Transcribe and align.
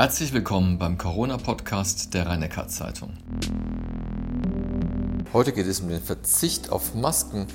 Herzlich 0.00 0.32
willkommen 0.32 0.78
beim 0.78 0.96
Corona-Podcast 0.96 2.14
der 2.14 2.28
rhein 2.28 2.48
zeitung 2.68 3.14
Heute 5.32 5.50
geht 5.50 5.66
es 5.66 5.80
um 5.80 5.88
den 5.88 6.00
Verzicht 6.00 6.70
auf 6.70 6.94
Masken 6.94 7.48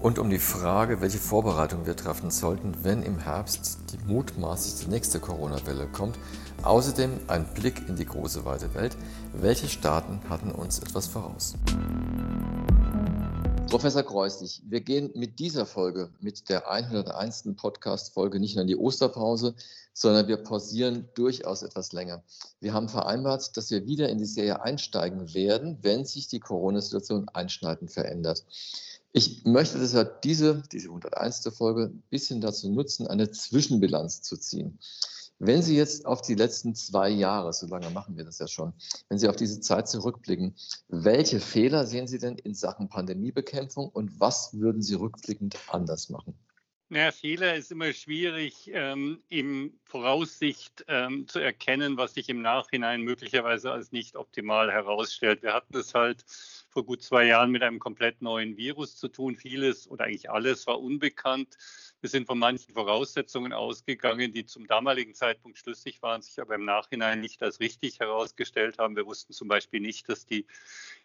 und 0.00 0.18
um 0.18 0.28
die 0.28 0.38
Frage, 0.38 1.00
welche 1.00 1.16
Vorbereitungen 1.16 1.86
wir 1.86 1.96
treffen 1.96 2.30
sollten, 2.30 2.74
wenn 2.82 3.02
im 3.02 3.18
Herbst 3.18 3.78
die 3.94 4.12
mutmaßlich 4.12 4.88
nächste 4.88 5.20
Corona-Welle 5.20 5.86
kommt. 5.86 6.18
Außerdem 6.62 7.12
ein 7.28 7.46
Blick 7.54 7.88
in 7.88 7.96
die 7.96 8.04
große 8.04 8.44
weite 8.44 8.74
Welt. 8.74 8.94
Welche 9.32 9.66
Staaten 9.66 10.20
hatten 10.28 10.50
uns 10.50 10.80
etwas 10.80 11.06
voraus? 11.06 11.54
Professor 13.68 14.04
Kreuslich, 14.04 14.62
wir 14.64 14.80
gehen 14.80 15.10
mit 15.14 15.40
dieser 15.40 15.66
Folge, 15.66 16.10
mit 16.20 16.48
der 16.48 16.70
101. 16.70 17.48
Podcast-Folge 17.56 18.38
nicht 18.38 18.54
nur 18.54 18.62
in 18.62 18.68
die 18.68 18.76
Osterpause, 18.76 19.56
sondern 19.92 20.28
wir 20.28 20.36
pausieren 20.36 21.08
durchaus 21.14 21.62
etwas 21.62 21.92
länger. 21.92 22.22
Wir 22.60 22.72
haben 22.72 22.88
vereinbart, 22.88 23.56
dass 23.56 23.70
wir 23.72 23.84
wieder 23.84 24.08
in 24.08 24.18
die 24.18 24.24
Serie 24.24 24.62
einsteigen 24.62 25.34
werden, 25.34 25.78
wenn 25.82 26.04
sich 26.04 26.28
die 26.28 26.38
Corona-Situation 26.38 27.28
einschneidend 27.28 27.90
verändert. 27.90 28.44
Ich 29.12 29.44
möchte 29.44 29.80
deshalb 29.80 30.22
diese, 30.22 30.62
diese 30.70 30.88
101. 30.88 31.48
Folge 31.56 31.86
ein 31.86 32.02
bisschen 32.08 32.40
dazu 32.40 32.70
nutzen, 32.70 33.08
eine 33.08 33.32
Zwischenbilanz 33.32 34.22
zu 34.22 34.36
ziehen. 34.36 34.78
Wenn 35.38 35.60
Sie 35.60 35.76
jetzt 35.76 36.06
auf 36.06 36.22
die 36.22 36.34
letzten 36.34 36.74
zwei 36.74 37.10
Jahre, 37.10 37.52
so 37.52 37.66
lange 37.66 37.90
machen 37.90 38.16
wir 38.16 38.24
das 38.24 38.38
ja 38.38 38.48
schon, 38.48 38.72
wenn 39.08 39.18
Sie 39.18 39.28
auf 39.28 39.36
diese 39.36 39.60
Zeit 39.60 39.86
zurückblicken, 39.86 40.56
welche 40.88 41.40
Fehler 41.40 41.86
sehen 41.86 42.06
Sie 42.06 42.18
denn 42.18 42.38
in 42.38 42.54
Sachen 42.54 42.88
Pandemiebekämpfung 42.88 43.88
und 43.90 44.18
was 44.18 44.54
würden 44.54 44.80
Sie 44.80 44.94
rückblickend 44.94 45.58
anders 45.68 46.08
machen? 46.08 46.38
Ja, 46.88 47.10
Fehler 47.10 47.56
ist 47.56 47.72
immer 47.72 47.92
schwierig 47.92 48.70
ähm, 48.72 49.20
im 49.28 49.76
Voraussicht 49.82 50.84
ähm, 50.86 51.26
zu 51.26 51.40
erkennen, 51.40 51.96
was 51.96 52.14
sich 52.14 52.28
im 52.28 52.42
Nachhinein 52.42 53.02
möglicherweise 53.02 53.72
als 53.72 53.90
nicht 53.90 54.14
optimal 54.14 54.70
herausstellt. 54.70 55.42
Wir 55.42 55.52
hatten 55.52 55.76
es 55.76 55.94
halt 55.94 56.24
vor 56.68 56.86
gut 56.86 57.02
zwei 57.02 57.24
Jahren 57.24 57.50
mit 57.50 57.64
einem 57.64 57.80
komplett 57.80 58.22
neuen 58.22 58.56
Virus 58.56 58.96
zu 58.96 59.08
tun. 59.08 59.34
Vieles 59.34 59.88
oder 59.88 60.04
eigentlich 60.04 60.30
alles 60.30 60.68
war 60.68 60.80
unbekannt. 60.80 61.56
Wir 62.00 62.10
sind 62.10 62.26
von 62.26 62.38
manchen 62.38 62.74
Voraussetzungen 62.74 63.52
ausgegangen, 63.52 64.32
die 64.32 64.44
zum 64.44 64.66
damaligen 64.66 65.14
Zeitpunkt 65.14 65.58
schlüssig 65.58 66.02
waren, 66.02 66.20
sich 66.22 66.38
aber 66.40 66.54
im 66.54 66.64
Nachhinein 66.64 67.20
nicht 67.20 67.42
als 67.42 67.58
richtig 67.58 68.00
herausgestellt 68.00 68.78
haben. 68.78 68.96
Wir 68.96 69.06
wussten 69.06 69.32
zum 69.32 69.48
Beispiel 69.48 69.80
nicht, 69.80 70.08
dass 70.08 70.26
die 70.26 70.46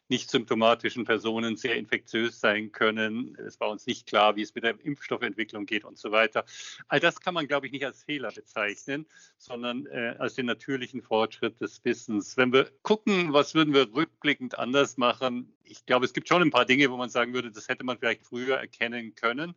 nicht 0.09 0.30
symptomatischen 0.30 1.06
Personen 1.06 1.56
sehr 1.56 1.78
infektiös 1.78 2.42
sein 2.42 2.73
können. 2.73 3.38
Es 3.38 3.61
war 3.61 3.70
uns 3.70 3.88
nicht 3.88 4.06
klar, 4.06 4.36
wie 4.36 4.42
es 4.42 4.53
mit 4.53 4.66
der 4.66 4.80
Impfstoffentwicklung 4.83 5.66
geht 5.66 5.86
und 5.86 5.98
so 5.98 6.11
weiter. 6.11 6.44
All 6.89 7.00
das 7.00 7.22
kann 7.22 7.33
man, 7.33 7.48
glaube 7.48 7.67
ich, 7.67 7.72
nicht 7.72 7.86
als 7.86 8.03
Fehler 8.03 8.31
bezeichnen, 8.31 9.05
sondern 9.38 9.86
äh, 9.86 10.16
als 10.20 10.36
den 10.36 10.48
natürlichen 10.48 11.02
Fortschritt 11.02 11.61
des 11.61 11.83
Wissens. 11.86 12.36
Wenn 12.36 12.52
wir 12.52 12.70
gucken, 12.81 13.31
was 13.31 13.55
würden 13.55 13.73
wir 13.73 13.94
rückblickend 13.94 14.59
anders 14.59 14.98
machen, 14.98 15.53
ich 15.64 15.86
glaube, 15.86 16.05
es 16.05 16.11
gibt 16.11 16.28
schon 16.28 16.42
ein 16.42 16.52
paar 16.52 16.66
Dinge, 16.66 16.92
wo 16.92 16.98
man 16.98 17.09
sagen 17.09 17.33
würde, 17.33 17.50
das 17.50 17.70
hätte 17.70 17.86
man 17.86 17.98
vielleicht 17.98 18.26
früher 18.26 18.58
erkennen 18.58 19.16
können 19.16 19.55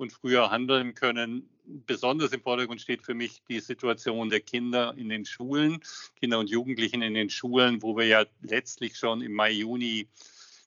und 0.00 0.12
früher 0.12 0.50
handeln 0.50 0.94
können. 0.94 1.48
Besonders 1.64 2.32
im 2.32 2.40
Vordergrund 2.40 2.80
steht 2.80 3.02
für 3.02 3.14
mich 3.14 3.42
die 3.48 3.60
Situation 3.60 4.30
der 4.30 4.40
Kinder 4.40 4.94
in 4.96 5.10
den 5.10 5.26
Schulen, 5.26 5.80
Kinder 6.18 6.38
und 6.38 6.48
Jugendlichen 6.48 7.02
in 7.02 7.12
den 7.12 7.28
Schulen, 7.28 7.82
wo 7.82 7.96
wir 7.96 8.06
ja 8.06 8.24
letztlich 8.40 8.96
schon 8.96 9.20
im 9.20 9.34
Mai, 9.34 9.52
Juni 9.52 10.08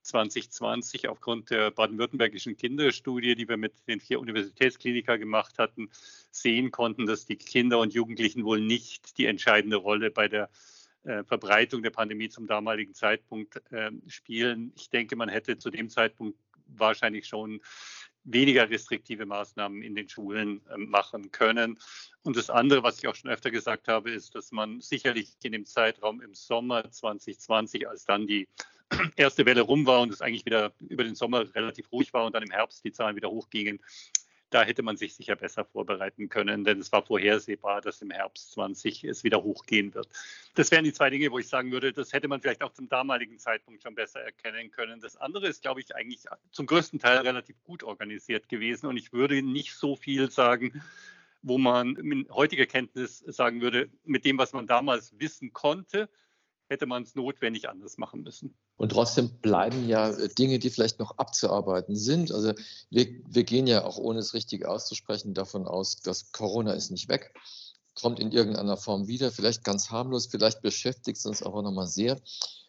2020 0.03 1.07
aufgrund 1.07 1.49
der 1.49 1.71
baden-württembergischen 1.71 2.57
Kinderstudie, 2.57 3.35
die 3.35 3.49
wir 3.49 3.57
mit 3.57 3.73
den 3.87 3.99
vier 3.99 4.19
Universitätsklinikern 4.19 5.19
gemacht 5.19 5.57
hatten, 5.57 5.89
sehen 6.29 6.69
konnten, 6.69 7.07
dass 7.07 7.25
die 7.25 7.37
Kinder 7.37 7.79
und 7.79 7.93
Jugendlichen 7.93 8.45
wohl 8.45 8.61
nicht 8.61 9.17
die 9.17 9.25
entscheidende 9.25 9.77
Rolle 9.77 10.11
bei 10.11 10.27
der 10.27 10.49
äh, 11.05 11.23
Verbreitung 11.23 11.81
der 11.81 11.89
Pandemie 11.89 12.29
zum 12.29 12.45
damaligen 12.45 12.93
Zeitpunkt 12.93 13.61
äh, 13.71 13.91
spielen. 14.07 14.73
Ich 14.75 14.89
denke, 14.91 15.15
man 15.15 15.29
hätte 15.29 15.57
zu 15.57 15.71
dem 15.71 15.89
Zeitpunkt 15.89 16.37
wahrscheinlich 16.67 17.27
schon 17.27 17.61
weniger 18.23 18.69
restriktive 18.69 19.25
Maßnahmen 19.25 19.81
in 19.81 19.95
den 19.95 20.07
Schulen 20.07 20.61
ähm, 20.73 20.89
machen 20.89 21.31
können. 21.31 21.77
Und 22.23 22.37
das 22.37 22.49
andere, 22.49 22.83
was 22.83 22.99
ich 22.99 23.07
auch 23.07 23.15
schon 23.15 23.31
öfter 23.31 23.51
gesagt 23.51 23.87
habe, 23.87 24.11
ist, 24.11 24.35
dass 24.35 24.51
man 24.51 24.81
sicherlich 24.81 25.33
in 25.43 25.51
dem 25.51 25.65
Zeitraum 25.65 26.21
im 26.21 26.33
Sommer 26.33 26.89
2020, 26.89 27.87
als 27.87 28.05
dann 28.05 28.27
die 28.27 28.47
erste 29.15 29.45
Welle 29.45 29.61
rum 29.61 29.85
war 29.85 30.01
und 30.01 30.13
es 30.13 30.21
eigentlich 30.21 30.45
wieder 30.45 30.73
über 30.79 31.03
den 31.03 31.15
Sommer 31.15 31.53
relativ 31.53 31.91
ruhig 31.91 32.13
war 32.13 32.25
und 32.25 32.33
dann 32.33 32.43
im 32.43 32.51
Herbst 32.51 32.83
die 32.85 32.91
Zahlen 32.91 33.15
wieder 33.15 33.29
hochgingen, 33.29 33.79
da 34.53 34.63
hätte 34.63 34.83
man 34.83 34.97
sich 34.97 35.15
sicher 35.15 35.35
besser 35.35 35.65
vorbereiten 35.65 36.29
können, 36.29 36.63
denn 36.63 36.79
es 36.79 36.91
war 36.91 37.03
vorhersehbar, 37.03 37.81
dass 37.81 38.01
im 38.01 38.11
Herbst 38.11 38.51
20 38.53 39.03
es 39.03 39.23
wieder 39.23 39.41
hochgehen 39.41 39.93
wird. 39.93 40.07
Das 40.55 40.69
wären 40.71 40.83
die 40.83 40.93
zwei 40.93 41.09
Dinge, 41.09 41.31
wo 41.31 41.39
ich 41.39 41.47
sagen 41.47 41.71
würde, 41.71 41.91
das 41.91 42.13
hätte 42.13 42.27
man 42.27 42.41
vielleicht 42.41 42.61
auch 42.61 42.73
zum 42.73 42.87
damaligen 42.87 43.39
Zeitpunkt 43.39 43.81
schon 43.81 43.95
besser 43.95 44.19
erkennen 44.19 44.71
können. 44.71 45.01
Das 45.01 45.17
andere 45.17 45.47
ist, 45.47 45.63
glaube 45.63 45.79
ich, 45.79 45.95
eigentlich 45.95 46.25
zum 46.51 46.65
größten 46.67 46.99
Teil 46.99 47.17
relativ 47.19 47.55
gut 47.63 47.83
organisiert 47.83 48.47
gewesen 48.47 48.87
und 48.87 48.97
ich 48.97 49.11
würde 49.11 49.41
nicht 49.41 49.73
so 49.73 49.95
viel 49.95 50.29
sagen, 50.29 50.83
wo 51.41 51.57
man 51.57 51.93
mit 51.93 52.29
heutiger 52.29 52.65
Kenntnis 52.65 53.19
sagen 53.19 53.61
würde, 53.61 53.89
mit 54.05 54.23
dem, 54.23 54.37
was 54.37 54.53
man 54.53 54.67
damals 54.67 55.17
wissen 55.19 55.51
konnte, 55.51 56.09
hätte 56.73 56.85
man 56.85 57.03
es 57.03 57.15
notwendig 57.15 57.69
anders 57.69 57.97
machen 57.97 58.23
müssen. 58.23 58.55
Und 58.75 58.91
trotzdem 58.91 59.29
bleiben 59.41 59.87
ja 59.87 60.09
äh, 60.09 60.27
Dinge, 60.27 60.59
die 60.59 60.69
vielleicht 60.69 60.99
noch 60.99 61.17
abzuarbeiten 61.17 61.95
sind. 61.95 62.31
Also 62.31 62.53
wir, 62.89 63.07
wir 63.27 63.43
gehen 63.43 63.67
ja 63.67 63.85
auch, 63.85 63.97
ohne 63.97 64.19
es 64.19 64.33
richtig 64.33 64.65
auszusprechen, 64.65 65.33
davon 65.33 65.65
aus, 65.65 66.01
dass 66.01 66.31
Corona 66.31 66.73
ist 66.73 66.91
nicht 66.91 67.07
weg, 67.07 67.33
kommt 67.95 68.19
in 68.19 68.31
irgendeiner 68.31 68.75
Form 68.75 69.07
wieder, 69.07 69.31
vielleicht 69.31 69.63
ganz 69.63 69.91
harmlos, 69.91 70.27
vielleicht 70.27 70.61
beschäftigt 70.61 71.17
es 71.17 71.25
uns 71.25 71.43
auch 71.43 71.61
nochmal 71.61 71.87
sehr. 71.87 72.19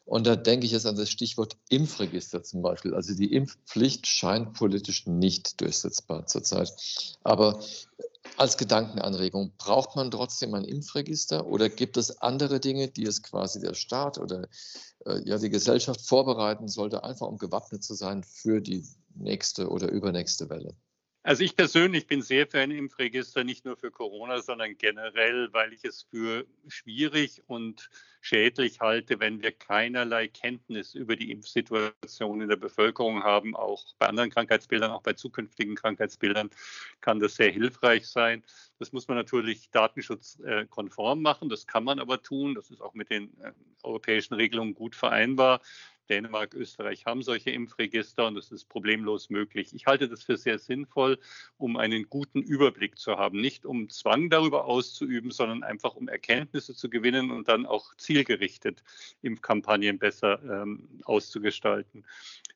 Und 0.04 0.26
da 0.26 0.36
denke 0.36 0.66
ich 0.66 0.72
jetzt 0.72 0.84
an 0.84 0.96
das 0.96 1.08
Stichwort 1.08 1.56
Impfregister 1.70 2.42
zum 2.42 2.60
Beispiel. 2.60 2.94
Also 2.94 3.14
die 3.14 3.32
Impfpflicht 3.32 4.06
scheint 4.06 4.52
politisch 4.52 5.06
nicht 5.06 5.62
durchsetzbar 5.62 6.26
zurzeit. 6.26 6.70
Aber 7.22 7.58
als 8.36 8.56
Gedankenanregung, 8.56 9.52
braucht 9.58 9.96
man 9.96 10.10
trotzdem 10.10 10.54
ein 10.54 10.64
Impfregister 10.64 11.46
oder 11.46 11.68
gibt 11.68 11.96
es 11.96 12.20
andere 12.20 12.60
Dinge, 12.60 12.88
die 12.88 13.04
es 13.04 13.22
quasi 13.22 13.60
der 13.60 13.74
Staat 13.74 14.18
oder 14.18 14.48
äh, 15.06 15.20
ja, 15.24 15.38
die 15.38 15.50
Gesellschaft 15.50 16.00
vorbereiten 16.06 16.68
sollte, 16.68 17.04
einfach 17.04 17.26
um 17.26 17.38
gewappnet 17.38 17.84
zu 17.84 17.94
sein 17.94 18.24
für 18.24 18.60
die 18.60 18.86
nächste 19.14 19.68
oder 19.68 19.90
übernächste 19.90 20.50
Welle? 20.50 20.74
Also 21.26 21.42
ich 21.42 21.56
persönlich 21.56 22.06
bin 22.06 22.20
sehr 22.20 22.46
für 22.46 22.60
ein 22.60 22.70
Impfregister, 22.70 23.44
nicht 23.44 23.64
nur 23.64 23.78
für 23.78 23.90
Corona, 23.90 24.42
sondern 24.42 24.76
generell, 24.76 25.50
weil 25.54 25.72
ich 25.72 25.82
es 25.82 26.02
für 26.02 26.44
schwierig 26.68 27.42
und 27.46 27.88
schädlich 28.20 28.80
halte, 28.80 29.20
wenn 29.20 29.40
wir 29.40 29.52
keinerlei 29.52 30.28
Kenntnis 30.28 30.94
über 30.94 31.16
die 31.16 31.30
Impfsituation 31.30 32.42
in 32.42 32.48
der 32.50 32.56
Bevölkerung 32.56 33.22
haben. 33.22 33.56
Auch 33.56 33.86
bei 33.98 34.06
anderen 34.06 34.28
Krankheitsbildern, 34.28 34.90
auch 34.90 35.02
bei 35.02 35.14
zukünftigen 35.14 35.76
Krankheitsbildern 35.76 36.50
kann 37.00 37.20
das 37.20 37.36
sehr 37.36 37.50
hilfreich 37.50 38.06
sein. 38.06 38.42
Das 38.78 38.92
muss 38.92 39.08
man 39.08 39.16
natürlich 39.16 39.70
datenschutzkonform 39.70 41.22
machen. 41.22 41.48
Das 41.48 41.66
kann 41.66 41.84
man 41.84 42.00
aber 42.00 42.22
tun. 42.22 42.54
Das 42.54 42.70
ist 42.70 42.82
auch 42.82 42.92
mit 42.92 43.08
den 43.08 43.32
äh, 43.40 43.52
europäischen 43.82 44.34
Regelungen 44.34 44.74
gut 44.74 44.94
vereinbar. 44.94 45.62
Dänemark, 46.08 46.54
Österreich 46.54 47.06
haben 47.06 47.22
solche 47.22 47.50
Impfregister 47.50 48.26
und 48.26 48.34
das 48.34 48.50
ist 48.52 48.68
problemlos 48.68 49.30
möglich. 49.30 49.74
Ich 49.74 49.86
halte 49.86 50.08
das 50.08 50.22
für 50.22 50.36
sehr 50.36 50.58
sinnvoll, 50.58 51.18
um 51.56 51.76
einen 51.76 52.08
guten 52.08 52.42
Überblick 52.42 52.98
zu 52.98 53.16
haben. 53.16 53.40
Nicht 53.40 53.66
um 53.66 53.88
Zwang 53.88 54.30
darüber 54.30 54.66
auszuüben, 54.66 55.30
sondern 55.30 55.62
einfach 55.62 55.94
um 55.94 56.08
Erkenntnisse 56.08 56.74
zu 56.74 56.90
gewinnen 56.90 57.30
und 57.30 57.48
dann 57.48 57.66
auch 57.66 57.94
zielgerichtet 57.96 58.82
Impfkampagnen 59.22 59.98
besser 59.98 60.40
ähm, 60.42 60.88
auszugestalten. 61.04 62.04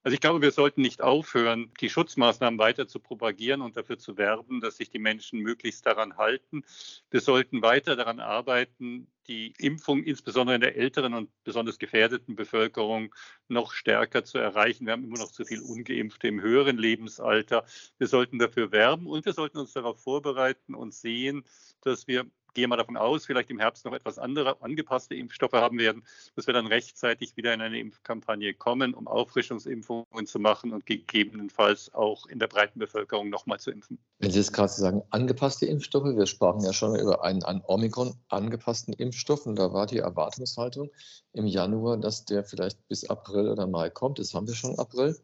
Also 0.04 0.14
ich 0.14 0.20
glaube, 0.20 0.40
wir 0.40 0.52
sollten 0.52 0.80
nicht 0.80 1.02
aufhören, 1.02 1.72
die 1.80 1.90
Schutzmaßnahmen 1.90 2.58
weiter 2.58 2.86
zu 2.86 3.00
propagieren 3.00 3.60
und 3.60 3.76
dafür 3.76 3.98
zu 3.98 4.16
werben, 4.16 4.60
dass 4.60 4.76
sich 4.76 4.90
die 4.90 4.98
Menschen 4.98 5.40
möglichst 5.40 5.84
daran 5.86 6.16
halten. 6.16 6.62
Wir 7.10 7.20
sollten 7.20 7.62
weiter 7.62 7.96
daran 7.96 8.20
arbeiten, 8.20 9.08
die 9.26 9.52
Impfung 9.58 10.02
insbesondere 10.04 10.54
in 10.54 10.60
der 10.60 10.76
älteren 10.76 11.14
und 11.14 11.30
besonders 11.44 11.78
gefährdeten 11.78 12.36
Bevölkerung 12.36 13.14
noch 13.48 13.72
stärker 13.72 14.24
zu 14.24 14.38
erreichen. 14.38 14.86
Wir 14.86 14.92
haben 14.92 15.04
immer 15.04 15.18
noch 15.18 15.32
zu 15.32 15.44
viel 15.44 15.60
Ungeimpfte 15.60 16.28
im 16.28 16.40
höheren 16.40 16.78
Lebensalter. 16.78 17.66
Wir 17.98 18.06
sollten 18.06 18.38
dafür 18.38 18.72
werben 18.72 19.06
und 19.06 19.26
wir 19.26 19.34
sollten 19.34 19.58
uns 19.58 19.72
darauf 19.72 20.00
vorbereiten 20.00 20.74
und 20.74 20.94
sehen, 20.94 21.44
dass 21.82 22.06
wir 22.06 22.26
gehe 22.54 22.68
mal 22.68 22.76
davon 22.76 22.96
aus, 22.96 23.26
vielleicht 23.26 23.50
im 23.50 23.58
Herbst 23.58 23.84
noch 23.84 23.92
etwas 23.92 24.18
andere 24.18 24.60
angepasste 24.62 25.14
Impfstoffe 25.14 25.52
haben 25.52 25.78
werden, 25.78 26.02
dass 26.36 26.46
wir 26.46 26.54
dann 26.54 26.66
rechtzeitig 26.66 27.36
wieder 27.36 27.54
in 27.54 27.60
eine 27.60 27.78
Impfkampagne 27.78 28.54
kommen, 28.54 28.94
um 28.94 29.06
Auffrischungsimpfungen 29.06 30.26
zu 30.26 30.38
machen 30.38 30.72
und 30.72 30.86
gegebenenfalls 30.86 31.94
auch 31.94 32.26
in 32.26 32.38
der 32.38 32.48
breiten 32.48 32.78
Bevölkerung 32.78 33.30
nochmal 33.30 33.60
zu 33.60 33.70
impfen. 33.70 33.98
Wenn 34.18 34.30
Sie 34.30 34.38
jetzt 34.38 34.52
gerade 34.52 34.72
sagen, 34.72 35.02
angepasste 35.10 35.66
Impfstoffe, 35.66 36.16
wir 36.16 36.26
sprachen 36.26 36.64
ja 36.64 36.72
schon 36.72 36.98
über 36.98 37.24
einen 37.24 37.42
an 37.42 37.62
Omikron 37.66 38.14
angepassten 38.28 38.94
Impfstoff 38.94 39.46
und 39.46 39.56
da 39.56 39.72
war 39.72 39.86
die 39.86 39.98
Erwartungshaltung 39.98 40.90
im 41.32 41.46
Januar, 41.46 41.96
dass 41.96 42.24
der 42.24 42.44
vielleicht 42.44 42.86
bis 42.88 43.08
April 43.08 43.48
oder 43.48 43.66
Mai 43.66 43.90
kommt. 43.90 44.18
Jetzt 44.18 44.34
haben 44.34 44.46
wir 44.46 44.54
schon 44.54 44.78
April. 44.78 45.16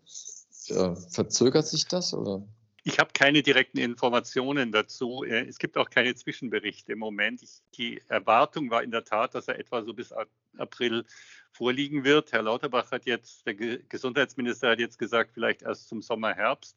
Äh, 0.68 0.96
verzögert 1.10 1.66
sich 1.66 1.86
das 1.86 2.14
oder? 2.14 2.42
Ich 2.86 2.98
habe 2.98 3.12
keine 3.14 3.42
direkten 3.42 3.78
Informationen 3.78 4.70
dazu. 4.70 5.24
Äh, 5.24 5.46
es 5.46 5.58
gibt 5.58 5.78
auch 5.78 5.88
keine 5.88 6.14
Zwischenberichte 6.14 6.92
im 6.92 6.98
Moment. 6.98 7.42
Ich, 7.42 7.62
die 7.78 8.02
Erwartung 8.08 8.70
war 8.70 8.82
in 8.82 8.90
der 8.90 9.04
Tat, 9.04 9.34
dass 9.34 9.48
er 9.48 9.58
etwa 9.58 9.82
so 9.82 9.94
bis 9.94 10.12
April 10.58 11.06
vorliegen 11.50 12.04
wird. 12.04 12.32
Herr 12.32 12.42
Lauterbach 12.42 12.90
hat 12.90 13.06
jetzt, 13.06 13.46
der 13.46 13.54
Gesundheitsminister 13.54 14.70
hat 14.70 14.80
jetzt 14.80 14.98
gesagt, 14.98 15.30
vielleicht 15.32 15.62
erst 15.62 15.88
zum 15.88 16.02
Sommer, 16.02 16.34
Herbst 16.34 16.76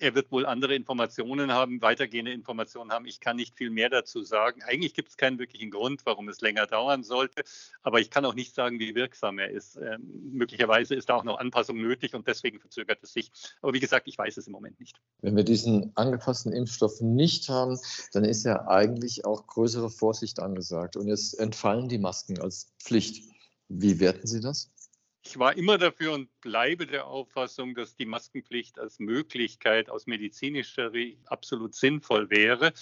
er 0.00 0.14
wird 0.14 0.30
wohl 0.30 0.46
andere 0.46 0.74
Informationen 0.74 1.52
haben, 1.52 1.82
weitergehende 1.82 2.32
Informationen 2.32 2.92
haben. 2.92 3.06
Ich 3.06 3.20
kann 3.20 3.36
nicht 3.36 3.56
viel 3.56 3.70
mehr 3.70 3.90
dazu 3.90 4.22
sagen. 4.22 4.62
Eigentlich 4.62 4.94
gibt 4.94 5.10
es 5.10 5.16
keinen 5.16 5.38
wirklichen 5.38 5.70
Grund, 5.70 6.02
warum 6.04 6.28
es 6.28 6.40
länger 6.40 6.66
dauern 6.66 7.02
sollte. 7.02 7.42
Aber 7.82 8.00
ich 8.00 8.10
kann 8.10 8.24
auch 8.24 8.34
nicht 8.34 8.54
sagen, 8.54 8.78
wie 8.78 8.94
wirksam 8.94 9.38
er 9.38 9.50
ist. 9.50 9.76
Ähm, 9.76 10.30
möglicherweise 10.32 10.94
ist 10.94 11.08
da 11.08 11.14
auch 11.14 11.24
noch 11.24 11.38
Anpassung 11.38 11.80
nötig 11.80 12.14
und 12.14 12.26
deswegen 12.26 12.60
verzögert 12.60 12.98
es 13.02 13.12
sich. 13.12 13.30
Aber 13.62 13.72
wie 13.72 13.80
gesagt, 13.80 14.08
ich 14.08 14.18
weiß 14.18 14.36
es 14.36 14.46
im 14.46 14.52
Moment 14.52 14.78
nicht. 14.80 15.00
Wenn 15.20 15.36
wir 15.36 15.44
diesen 15.44 15.92
angepassten 15.96 16.52
Impfstoff 16.52 17.00
nicht 17.00 17.48
haben, 17.48 17.78
dann 18.12 18.24
ist 18.24 18.44
ja 18.44 18.68
eigentlich 18.68 19.24
auch 19.24 19.46
größere 19.46 19.90
Vorsicht 19.90 20.40
angesagt. 20.40 20.96
Und 20.96 21.08
jetzt 21.08 21.38
entfallen 21.38 21.88
die 21.88 21.98
Masken 21.98 22.38
als 22.38 22.72
Pflicht. 22.78 23.28
Wie 23.68 24.00
werten 24.00 24.26
Sie 24.26 24.40
das? 24.40 24.70
Ich 25.28 25.38
war 25.38 25.54
immer 25.58 25.76
dafür 25.76 26.14
und 26.14 26.40
bleibe 26.40 26.86
der 26.86 27.06
Auffassung, 27.06 27.74
dass 27.74 27.94
die 27.94 28.06
Maskenpflicht 28.06 28.78
als 28.78 28.98
Möglichkeit 28.98 29.90
aus 29.90 30.06
medizinischer 30.06 30.90
Sicht 30.90 31.18
absolut 31.26 31.74
sinnvoll 31.74 32.30
wäre 32.30 32.72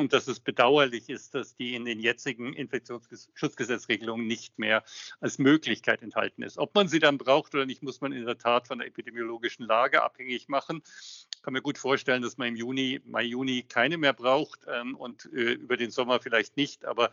und 0.00 0.12
dass 0.12 0.28
es 0.28 0.38
bedauerlich 0.38 1.08
ist, 1.08 1.34
dass 1.34 1.56
die 1.56 1.74
in 1.74 1.84
den 1.84 1.98
jetzigen 1.98 2.52
Infektionsschutzgesetzregelungen 2.52 4.24
nicht 4.24 4.56
mehr 4.56 4.84
als 5.18 5.38
Möglichkeit 5.38 6.00
enthalten 6.02 6.44
ist. 6.44 6.58
Ob 6.58 6.76
man 6.76 6.86
sie 6.86 7.00
dann 7.00 7.18
braucht 7.18 7.56
oder 7.56 7.66
nicht, 7.66 7.82
muss 7.82 8.00
man 8.00 8.12
in 8.12 8.24
der 8.24 8.38
Tat 8.38 8.68
von 8.68 8.78
der 8.78 8.86
epidemiologischen 8.86 9.66
Lage 9.66 10.04
abhängig 10.04 10.48
machen. 10.48 10.84
Ich 11.34 11.42
kann 11.42 11.54
mir 11.54 11.62
gut 11.62 11.76
vorstellen, 11.76 12.22
dass 12.22 12.38
man 12.38 12.46
im 12.46 12.56
Juni, 12.56 13.00
Mai, 13.04 13.24
Juni 13.24 13.64
keine 13.64 13.98
mehr 13.98 14.12
braucht 14.12 14.60
ähm, 14.68 14.94
und 14.94 15.24
äh, 15.32 15.54
über 15.54 15.76
den 15.76 15.90
Sommer 15.90 16.20
vielleicht 16.20 16.56
nicht. 16.56 16.84
Aber 16.84 17.10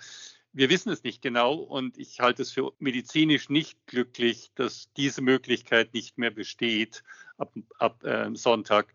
wir 0.54 0.70
wissen 0.70 0.92
es 0.92 1.04
nicht 1.04 1.22
genau 1.22 1.56
und 1.56 1.98
ich 1.98 2.20
halte 2.20 2.42
es 2.42 2.52
für 2.52 2.74
medizinisch 2.80 3.50
nicht 3.50 3.86
glücklich, 3.86 4.52
dass 4.56 4.92
diese 4.98 5.22
Möglichkeit 5.22 5.94
nicht 5.94 6.18
mehr 6.18 6.32
besteht 6.32 7.04
ab, 7.38 7.54
ab 7.78 8.04
äh, 8.04 8.36
Sonntag. 8.36 8.94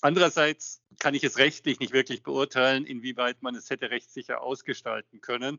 Andererseits 0.00 0.82
kann 0.98 1.14
ich 1.14 1.24
es 1.24 1.38
rechtlich 1.38 1.80
nicht 1.80 1.92
wirklich 1.92 2.22
beurteilen, 2.22 2.84
inwieweit 2.84 3.42
man 3.42 3.54
es 3.54 3.70
hätte 3.70 3.90
rechtssicher 3.90 4.42
ausgestalten 4.42 5.20
können. 5.20 5.58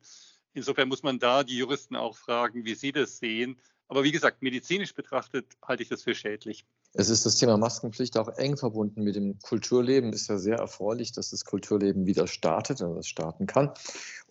Insofern 0.53 0.87
muss 0.87 1.03
man 1.03 1.19
da 1.19 1.43
die 1.43 1.57
Juristen 1.57 1.95
auch 1.95 2.17
fragen, 2.17 2.65
wie 2.65 2.75
sie 2.75 2.91
das 2.91 3.19
sehen. 3.19 3.59
Aber 3.87 4.03
wie 4.03 4.11
gesagt, 4.11 4.41
medizinisch 4.41 4.93
betrachtet 4.93 5.57
halte 5.61 5.83
ich 5.83 5.89
das 5.89 6.03
für 6.03 6.15
schädlich. 6.15 6.65
Es 6.99 7.09
ist 7.09 7.27
das 7.27 7.35
Thema 7.35 7.57
Maskenpflicht 7.57 8.17
auch 8.17 8.27
eng 8.39 8.57
verbunden 8.57 9.03
mit 9.03 9.15
dem 9.15 9.37
Kulturleben. 9.39 10.11
Es 10.11 10.23
ist 10.23 10.29
ja 10.29 10.39
sehr 10.39 10.57
erfreulich, 10.57 11.11
dass 11.11 11.29
das 11.29 11.45
Kulturleben 11.45 12.07
wieder 12.07 12.25
startet 12.25 12.81
und 12.81 12.95
das 12.95 13.07
starten 13.07 13.45
kann. 13.45 13.69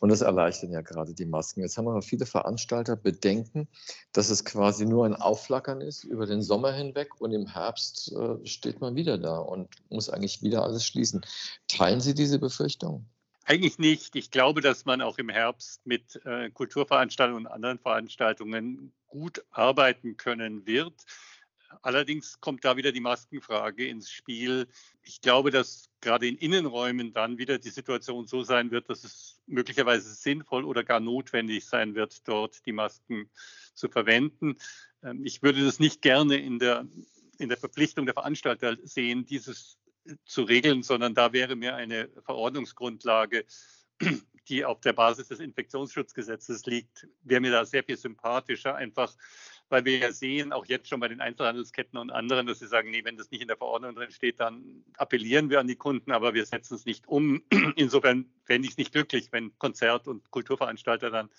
Und 0.00 0.08
das 0.08 0.20
erleichtern 0.20 0.72
ja 0.72 0.80
gerade 0.80 1.14
die 1.14 1.26
Masken. 1.26 1.60
Jetzt 1.60 1.78
haben 1.78 1.86
aber 1.86 2.02
viele 2.02 2.26
Veranstalter 2.26 2.96
Bedenken, 2.96 3.68
dass 4.12 4.30
es 4.30 4.44
quasi 4.44 4.84
nur 4.84 5.06
ein 5.06 5.14
Aufflackern 5.14 5.80
ist 5.80 6.02
über 6.02 6.26
den 6.26 6.42
Sommer 6.42 6.72
hinweg 6.72 7.20
und 7.20 7.30
im 7.30 7.46
Herbst 7.46 8.12
äh, 8.12 8.44
steht 8.44 8.80
man 8.80 8.96
wieder 8.96 9.16
da 9.16 9.38
und 9.38 9.68
muss 9.88 10.10
eigentlich 10.10 10.42
wieder 10.42 10.64
alles 10.64 10.84
schließen. 10.84 11.20
Teilen 11.68 12.00
Sie 12.00 12.14
diese 12.14 12.40
Befürchtung? 12.40 13.06
Eigentlich 13.44 13.78
nicht. 13.78 14.16
Ich 14.16 14.32
glaube, 14.32 14.60
dass 14.60 14.86
man 14.86 15.02
auch 15.02 15.18
im 15.18 15.28
Herbst 15.28 15.86
mit 15.86 16.20
äh, 16.24 16.50
Kulturveranstaltungen 16.50 17.46
und 17.46 17.52
anderen 17.52 17.78
Veranstaltungen 17.78 18.92
gut 19.06 19.44
arbeiten 19.52 20.16
können 20.16 20.66
wird. 20.66 20.94
Allerdings 21.82 22.40
kommt 22.40 22.64
da 22.64 22.76
wieder 22.76 22.92
die 22.92 23.00
Maskenfrage 23.00 23.86
ins 23.86 24.10
Spiel. 24.10 24.68
Ich 25.02 25.20
glaube, 25.20 25.50
dass 25.50 25.90
gerade 26.00 26.26
in 26.26 26.36
Innenräumen 26.36 27.12
dann 27.12 27.38
wieder 27.38 27.58
die 27.58 27.70
Situation 27.70 28.26
so 28.26 28.42
sein 28.42 28.70
wird, 28.70 28.88
dass 28.90 29.04
es 29.04 29.40
möglicherweise 29.46 30.12
sinnvoll 30.14 30.64
oder 30.64 30.84
gar 30.84 31.00
notwendig 31.00 31.66
sein 31.66 31.94
wird, 31.94 32.26
dort 32.28 32.64
die 32.66 32.72
Masken 32.72 33.30
zu 33.74 33.88
verwenden. 33.88 34.56
Ähm, 35.02 35.24
ich 35.24 35.42
würde 35.42 35.64
das 35.64 35.78
nicht 35.78 36.02
gerne 36.02 36.36
in 36.36 36.58
der, 36.58 36.86
in 37.38 37.48
der 37.48 37.58
Verpflichtung 37.58 38.06
der 38.06 38.14
Veranstalter 38.14 38.76
sehen, 38.82 39.26
dieses 39.26 39.78
zu 40.24 40.42
regeln, 40.42 40.84
sondern 40.84 41.14
da 41.14 41.32
wäre 41.32 41.56
mir 41.56 41.74
eine 41.74 42.08
Verordnungsgrundlage 42.24 43.44
die 44.48 44.64
auf 44.64 44.80
der 44.80 44.92
Basis 44.92 45.28
des 45.28 45.40
Infektionsschutzgesetzes 45.40 46.66
liegt, 46.66 47.08
wäre 47.22 47.40
mir 47.40 47.50
da 47.50 47.64
sehr 47.64 47.82
viel 47.82 47.96
sympathischer, 47.96 48.74
einfach 48.74 49.14
weil 49.68 49.84
wir 49.84 49.98
ja 49.98 50.12
sehen, 50.12 50.52
auch 50.52 50.66
jetzt 50.66 50.88
schon 50.88 51.00
bei 51.00 51.08
den 51.08 51.20
Einzelhandelsketten 51.20 51.98
und 51.98 52.10
anderen, 52.10 52.46
dass 52.46 52.60
sie 52.60 52.68
sagen, 52.68 52.90
nee, 52.90 53.04
wenn 53.04 53.16
das 53.16 53.30
nicht 53.30 53.40
in 53.40 53.48
der 53.48 53.56
Verordnung 53.56 53.94
drin 53.94 54.10
steht, 54.10 54.40
dann 54.40 54.84
appellieren 54.96 55.50
wir 55.50 55.60
an 55.60 55.66
die 55.66 55.76
Kunden, 55.76 56.12
aber 56.12 56.34
wir 56.34 56.46
setzen 56.46 56.74
es 56.74 56.84
nicht 56.84 57.08
um. 57.08 57.42
Insofern 57.76 58.26
fände 58.44 58.66
ich 58.66 58.72
es 58.72 58.78
nicht 58.78 58.92
glücklich, 58.92 59.28
wenn 59.32 59.56
Konzert- 59.58 60.06
und 60.06 60.30
Kulturveranstalter 60.30 61.10
dann 61.10 61.30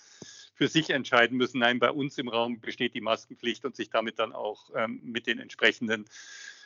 für 0.54 0.68
sich 0.68 0.90
entscheiden 0.90 1.38
müssen, 1.38 1.60
nein, 1.60 1.78
bei 1.78 1.90
uns 1.90 2.18
im 2.18 2.28
Raum 2.28 2.60
besteht 2.60 2.94
die 2.94 3.00
Maskenpflicht 3.00 3.64
und 3.64 3.76
sich 3.76 3.90
damit 3.90 4.18
dann 4.18 4.32
auch 4.32 4.70
ähm, 4.74 5.00
mit 5.04 5.26
den 5.26 5.38
entsprechenden 5.38 6.04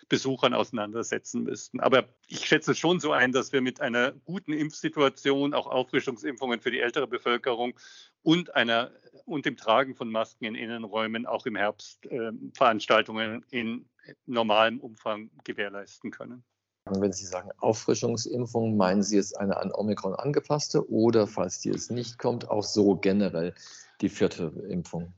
Besuchern 0.09 0.55
auseinandersetzen 0.55 1.45
müssten. 1.45 1.81
Aber 1.81 2.05
ich 2.29 2.47
schätze 2.47 2.75
schon 2.75 3.01
so 3.01 3.13
ein, 3.13 3.33
dass 3.33 3.53
wir 3.53 3.61
mit 3.61 3.81
einer 3.81 4.13
guten 4.25 4.53
Impfsituation, 4.53 5.55
auch 5.55 5.67
Auffrischungsimpfungen 5.67 6.61
für 6.61 6.71
die 6.71 6.81
ältere 6.81 7.07
Bevölkerung 7.07 7.75
und 8.23 8.55
einer 8.55 8.93
und 9.25 9.47
dem 9.47 9.57
Tragen 9.57 9.95
von 9.95 10.11
Masken 10.11 10.45
in 10.45 10.55
Innenräumen 10.55 11.27
auch 11.27 11.47
im 11.47 11.57
Herbst 11.57 12.07
äh, 12.07 12.33
Veranstaltungen 12.55 13.45
in 13.51 13.89
normalem 14.27 14.81
Umfang 14.81 15.31
gewährleisten 15.45 16.11
können. 16.11 16.45
Wenn 16.85 17.13
Sie 17.13 17.27
sagen 17.27 17.51
Auffrischungsimpfung, 17.59 18.77
meinen 18.77 19.05
Sie 19.05 19.17
jetzt 19.17 19.39
eine 19.39 19.57
an 19.57 19.71
Omikron 19.73 20.15
angepasste 20.15 20.91
oder, 20.91 21.29
falls 21.29 21.61
die 21.61 21.71
es 21.71 21.91
nicht 21.91 22.19
kommt, 22.19 22.51
auch 22.51 22.65
so 22.65 22.97
generell 22.97 23.55
die 24.01 24.09
vierte 24.09 24.53
Impfung? 24.69 25.15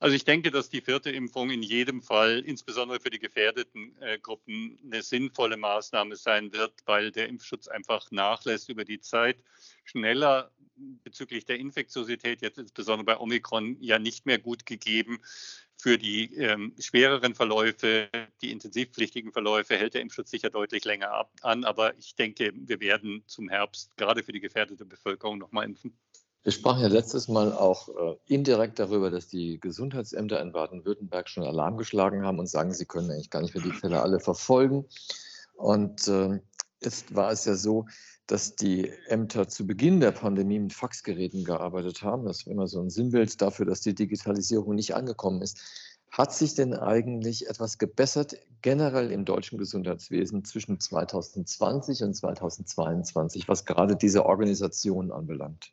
Also 0.00 0.14
ich 0.14 0.24
denke, 0.24 0.52
dass 0.52 0.70
die 0.70 0.80
vierte 0.80 1.10
Impfung 1.10 1.50
in 1.50 1.62
jedem 1.62 2.02
Fall, 2.02 2.40
insbesondere 2.40 3.00
für 3.00 3.10
die 3.10 3.18
gefährdeten 3.18 3.96
äh, 4.00 4.18
Gruppen, 4.18 4.78
eine 4.84 5.02
sinnvolle 5.02 5.56
Maßnahme 5.56 6.14
sein 6.14 6.52
wird, 6.52 6.72
weil 6.86 7.10
der 7.10 7.28
Impfschutz 7.28 7.66
einfach 7.66 8.10
nachlässt 8.12 8.68
über 8.68 8.84
die 8.84 9.00
Zeit. 9.00 9.42
Schneller 9.84 10.52
bezüglich 11.02 11.44
der 11.44 11.58
Infektiosität, 11.58 12.42
jetzt 12.42 12.58
insbesondere 12.58 13.04
bei 13.04 13.18
Omikron, 13.18 13.76
ja 13.80 13.98
nicht 13.98 14.26
mehr 14.26 14.38
gut 14.38 14.66
gegeben. 14.66 15.18
Für 15.80 15.96
die 15.96 16.34
ähm, 16.34 16.74
schwereren 16.78 17.34
Verläufe, 17.34 18.08
die 18.42 18.50
intensivpflichtigen 18.50 19.32
Verläufe 19.32 19.76
hält 19.76 19.94
der 19.94 20.00
Impfschutz 20.00 20.30
sicher 20.30 20.50
deutlich 20.50 20.84
länger 20.84 21.10
ab, 21.12 21.32
an. 21.42 21.64
Aber 21.64 21.96
ich 21.98 22.14
denke, 22.16 22.52
wir 22.54 22.80
werden 22.80 23.22
zum 23.26 23.48
Herbst 23.48 23.96
gerade 23.96 24.22
für 24.24 24.32
die 24.32 24.40
gefährdete 24.40 24.84
Bevölkerung 24.84 25.38
nochmal 25.38 25.64
impfen. 25.64 25.96
Wir 26.44 26.52
sprachen 26.52 26.80
ja 26.80 26.88
letztes 26.88 27.28
Mal 27.28 27.52
auch 27.52 27.88
äh, 27.88 28.16
indirekt 28.26 28.78
darüber, 28.78 29.10
dass 29.10 29.28
die 29.28 29.58
Gesundheitsämter 29.60 30.40
in 30.40 30.52
Baden-Württemberg 30.52 31.28
schon 31.28 31.44
Alarm 31.44 31.76
geschlagen 31.76 32.24
haben 32.24 32.38
und 32.38 32.48
sagen, 32.48 32.72
sie 32.72 32.86
können 32.86 33.10
eigentlich 33.10 33.30
gar 33.30 33.42
nicht 33.42 33.54
mehr 33.54 33.64
die 33.64 33.72
Fälle 33.72 34.02
alle 34.02 34.20
verfolgen. 34.20 34.86
Und 35.54 36.06
äh, 36.06 36.40
jetzt 36.80 37.14
war 37.14 37.32
es 37.32 37.44
ja 37.44 37.54
so, 37.54 37.86
dass 38.28 38.54
die 38.54 38.92
Ämter 39.08 39.48
zu 39.48 39.66
Beginn 39.66 40.00
der 40.00 40.12
Pandemie 40.12 40.58
mit 40.58 40.74
Faxgeräten 40.74 41.44
gearbeitet 41.44 42.02
haben. 42.02 42.26
Das 42.26 42.46
war 42.46 42.52
immer 42.52 42.68
so 42.68 42.80
ein 42.80 42.90
Sinnbild 42.90 43.40
dafür, 43.40 43.66
dass 43.66 43.80
die 43.80 43.94
Digitalisierung 43.94 44.74
nicht 44.74 44.94
angekommen 44.94 45.42
ist. 45.42 45.58
Hat 46.10 46.32
sich 46.32 46.54
denn 46.54 46.74
eigentlich 46.74 47.48
etwas 47.48 47.78
gebessert 47.78 48.36
generell 48.62 49.10
im 49.12 49.24
deutschen 49.24 49.58
Gesundheitswesen 49.58 50.44
zwischen 50.44 50.78
2020 50.78 52.02
und 52.02 52.14
2022, 52.14 53.48
was 53.48 53.64
gerade 53.64 53.96
diese 53.96 54.24
Organisation 54.24 55.10
anbelangt? 55.10 55.72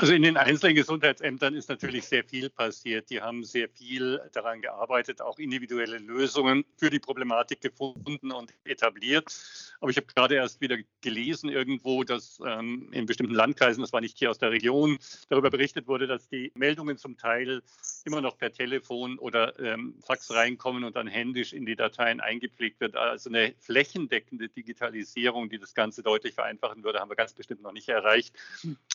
Also 0.00 0.12
in 0.12 0.22
den 0.22 0.36
einzelnen 0.36 0.76
Gesundheitsämtern 0.76 1.54
ist 1.54 1.68
natürlich 1.68 2.06
sehr 2.06 2.22
viel 2.22 2.50
passiert. 2.50 3.10
Die 3.10 3.20
haben 3.20 3.42
sehr 3.42 3.68
viel 3.68 4.20
daran 4.32 4.62
gearbeitet, 4.62 5.20
auch 5.20 5.40
individuelle 5.40 5.98
Lösungen 5.98 6.64
für 6.76 6.88
die 6.88 7.00
Problematik 7.00 7.60
gefunden 7.60 8.30
und 8.30 8.54
etabliert. 8.64 9.34
Aber 9.80 9.90
ich 9.90 9.96
habe 9.96 10.06
gerade 10.06 10.36
erst 10.36 10.60
wieder 10.60 10.76
gelesen 11.00 11.50
irgendwo, 11.50 12.04
dass 12.04 12.38
ähm, 12.46 12.90
in 12.92 13.06
bestimmten 13.06 13.34
Landkreisen, 13.34 13.80
das 13.80 13.92
war 13.92 14.00
nicht 14.00 14.16
hier 14.18 14.30
aus 14.30 14.38
der 14.38 14.52
Region, 14.52 14.98
darüber 15.30 15.50
berichtet 15.50 15.88
wurde, 15.88 16.06
dass 16.06 16.28
die 16.28 16.52
Meldungen 16.54 16.96
zum 16.96 17.16
Teil 17.16 17.60
immer 18.04 18.20
noch 18.20 18.38
per 18.38 18.52
Telefon 18.52 19.18
oder 19.18 19.58
ähm, 19.58 19.96
Fax 20.06 20.32
reinkommen 20.32 20.84
und 20.84 20.94
dann 20.94 21.08
händisch 21.08 21.52
in 21.52 21.66
die 21.66 21.74
Dateien 21.74 22.20
eingepflegt 22.20 22.78
wird. 22.78 22.94
Also 22.94 23.30
eine 23.30 23.52
flächendeckende 23.58 24.48
Digitalisierung, 24.48 25.48
die 25.48 25.58
das 25.58 25.74
Ganze 25.74 26.04
deutlich 26.04 26.34
vereinfachen 26.34 26.84
würde, 26.84 27.00
haben 27.00 27.10
wir 27.10 27.16
ganz 27.16 27.32
bestimmt 27.32 27.62
noch 27.62 27.72
nicht 27.72 27.88
erreicht. 27.88 28.32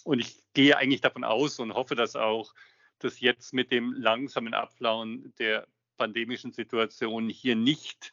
Und 0.05 0.19
ich 0.19 0.36
gehe 0.53 0.77
eigentlich 0.77 0.93
davon 1.02 1.24
aus 1.24 1.60
und 1.60 1.74
hoffe 1.74 1.96
das 1.96 2.16
auch, 2.16 2.54
dass 3.00 3.20
jetzt 3.20 3.54
mit 3.54 3.72
dem 3.72 3.94
langsamen 3.94 4.54
Abflauen 4.54 5.34
der 5.40 5.68
pandemischen 5.98 6.52
Situation 6.52 7.30
hier 7.30 7.56
nicht 7.56 8.12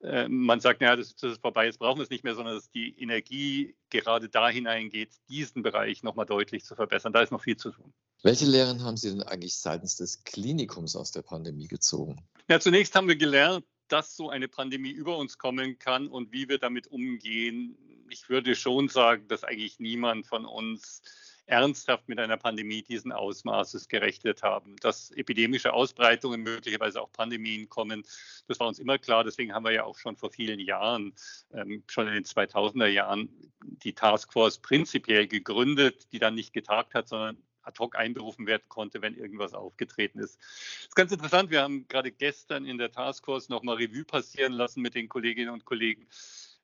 äh, 0.00 0.28
man 0.28 0.60
sagt, 0.60 0.80
ja, 0.80 0.94
das, 0.94 1.16
das, 1.16 1.32
ist 1.32 1.40
vorbei, 1.40 1.66
jetzt 1.66 1.78
brauchen 1.78 1.98
wir 1.98 2.04
es 2.04 2.10
nicht 2.10 2.24
mehr, 2.24 2.34
sondern 2.34 2.54
dass 2.54 2.70
die 2.70 2.98
Energie 3.00 3.76
gerade 3.90 4.28
da 4.28 4.48
hineingeht, 4.48 5.10
diesen 5.28 5.62
Bereich 5.62 6.02
nochmal 6.02 6.26
deutlich 6.26 6.64
zu 6.64 6.74
verbessern. 6.74 7.12
Da 7.12 7.22
ist 7.22 7.32
noch 7.32 7.42
viel 7.42 7.56
zu 7.56 7.70
tun. 7.70 7.92
Welche 8.22 8.46
Lehren 8.46 8.82
haben 8.82 8.96
Sie 8.96 9.10
denn 9.10 9.22
eigentlich 9.22 9.56
seitens 9.56 9.96
des 9.96 10.24
Klinikums 10.24 10.96
aus 10.96 11.12
der 11.12 11.22
Pandemie 11.22 11.68
gezogen? 11.68 12.16
Ja, 12.48 12.60
zunächst 12.60 12.94
haben 12.94 13.08
wir 13.08 13.16
gelernt, 13.16 13.64
dass 13.88 14.16
so 14.16 14.28
eine 14.30 14.48
Pandemie 14.48 14.90
über 14.90 15.16
uns 15.16 15.38
kommen 15.38 15.78
kann 15.78 16.08
und 16.08 16.32
wie 16.32 16.48
wir 16.48 16.58
damit 16.58 16.88
umgehen. 16.88 17.76
Ich 18.10 18.28
würde 18.28 18.54
schon 18.54 18.88
sagen, 18.88 19.26
dass 19.28 19.44
eigentlich 19.44 19.78
niemand 19.78 20.26
von 20.26 20.44
uns 20.44 21.02
ernsthaft 21.48 22.08
mit 22.08 22.18
einer 22.20 22.36
Pandemie 22.36 22.82
diesen 22.82 23.10
Ausmaßes 23.10 23.88
gerechnet 23.88 24.42
haben. 24.42 24.76
Dass 24.76 25.10
epidemische 25.12 25.72
Ausbreitungen, 25.72 26.42
möglicherweise 26.42 27.00
auch 27.00 27.10
Pandemien 27.10 27.68
kommen, 27.68 28.04
das 28.46 28.60
war 28.60 28.68
uns 28.68 28.78
immer 28.78 28.98
klar. 28.98 29.24
Deswegen 29.24 29.54
haben 29.54 29.64
wir 29.64 29.72
ja 29.72 29.84
auch 29.84 29.98
schon 29.98 30.16
vor 30.16 30.30
vielen 30.30 30.60
Jahren, 30.60 31.14
ähm, 31.52 31.82
schon 31.88 32.06
in 32.06 32.14
den 32.14 32.24
2000er 32.24 32.86
Jahren, 32.86 33.30
die 33.62 33.94
Taskforce 33.94 34.58
prinzipiell 34.58 35.26
gegründet, 35.26 36.12
die 36.12 36.18
dann 36.18 36.34
nicht 36.34 36.52
getagt 36.52 36.94
hat, 36.94 37.08
sondern 37.08 37.38
ad 37.62 37.78
hoc 37.78 37.96
einberufen 37.96 38.46
werden 38.46 38.64
konnte, 38.68 39.02
wenn 39.02 39.14
irgendwas 39.14 39.54
aufgetreten 39.54 40.18
ist. 40.18 40.38
Das 40.38 40.88
ist 40.88 40.96
ganz 40.96 41.12
interessant. 41.12 41.50
Wir 41.50 41.62
haben 41.62 41.86
gerade 41.88 42.10
gestern 42.10 42.64
in 42.64 42.78
der 42.78 42.90
Taskforce 42.90 43.48
nochmal 43.48 43.76
Revue 43.76 44.04
passieren 44.04 44.52
lassen 44.52 44.80
mit 44.80 44.94
den 44.94 45.08
Kolleginnen 45.08 45.50
und 45.50 45.64
Kollegen 45.64 46.06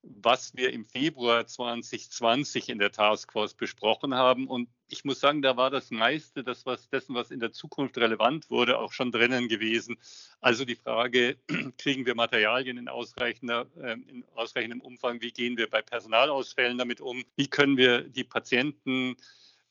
was 0.07 0.55
wir 0.55 0.73
im 0.73 0.85
Februar 0.85 1.47
2020 1.47 2.69
in 2.69 2.79
der 2.79 2.93
Taskforce 2.93 3.55
besprochen 3.55 4.15
haben. 4.15 4.47
Und 4.49 4.69
ich 4.89 5.05
muss 5.05 5.21
sagen, 5.21 5.43
da 5.43 5.57
war 5.57 5.71
das 5.71 5.91
meiste 5.91 6.45
das, 6.45 6.67
was 6.67 6.89
dessen, 6.89 7.15
was 7.15 7.31
in 7.31 7.41
der 7.41 7.53
Zukunft 7.53 7.97
relevant 7.99 8.51
wurde, 8.51 8.79
auch 8.79 8.93
schon 8.93 9.13
drinnen 9.13 9.49
gewesen. 9.49 9.97
Also 10.41 10.65
die 10.65 10.77
Frage, 10.77 11.37
kriegen 11.79 12.07
wir 12.07 12.15
Materialien 12.15 12.79
in, 12.79 12.89
ausreichender, 12.89 13.67
äh, 13.81 13.93
in 13.93 14.25
ausreichendem 14.35 14.81
Umfang? 14.81 15.21
Wie 15.21 15.33
gehen 15.33 15.57
wir 15.57 15.69
bei 15.69 15.83
Personalausfällen 15.83 16.79
damit 16.79 17.01
um? 17.01 17.25
Wie 17.37 17.49
können 17.49 17.77
wir 17.77 18.03
die 18.03 18.25
Patienten 18.25 19.17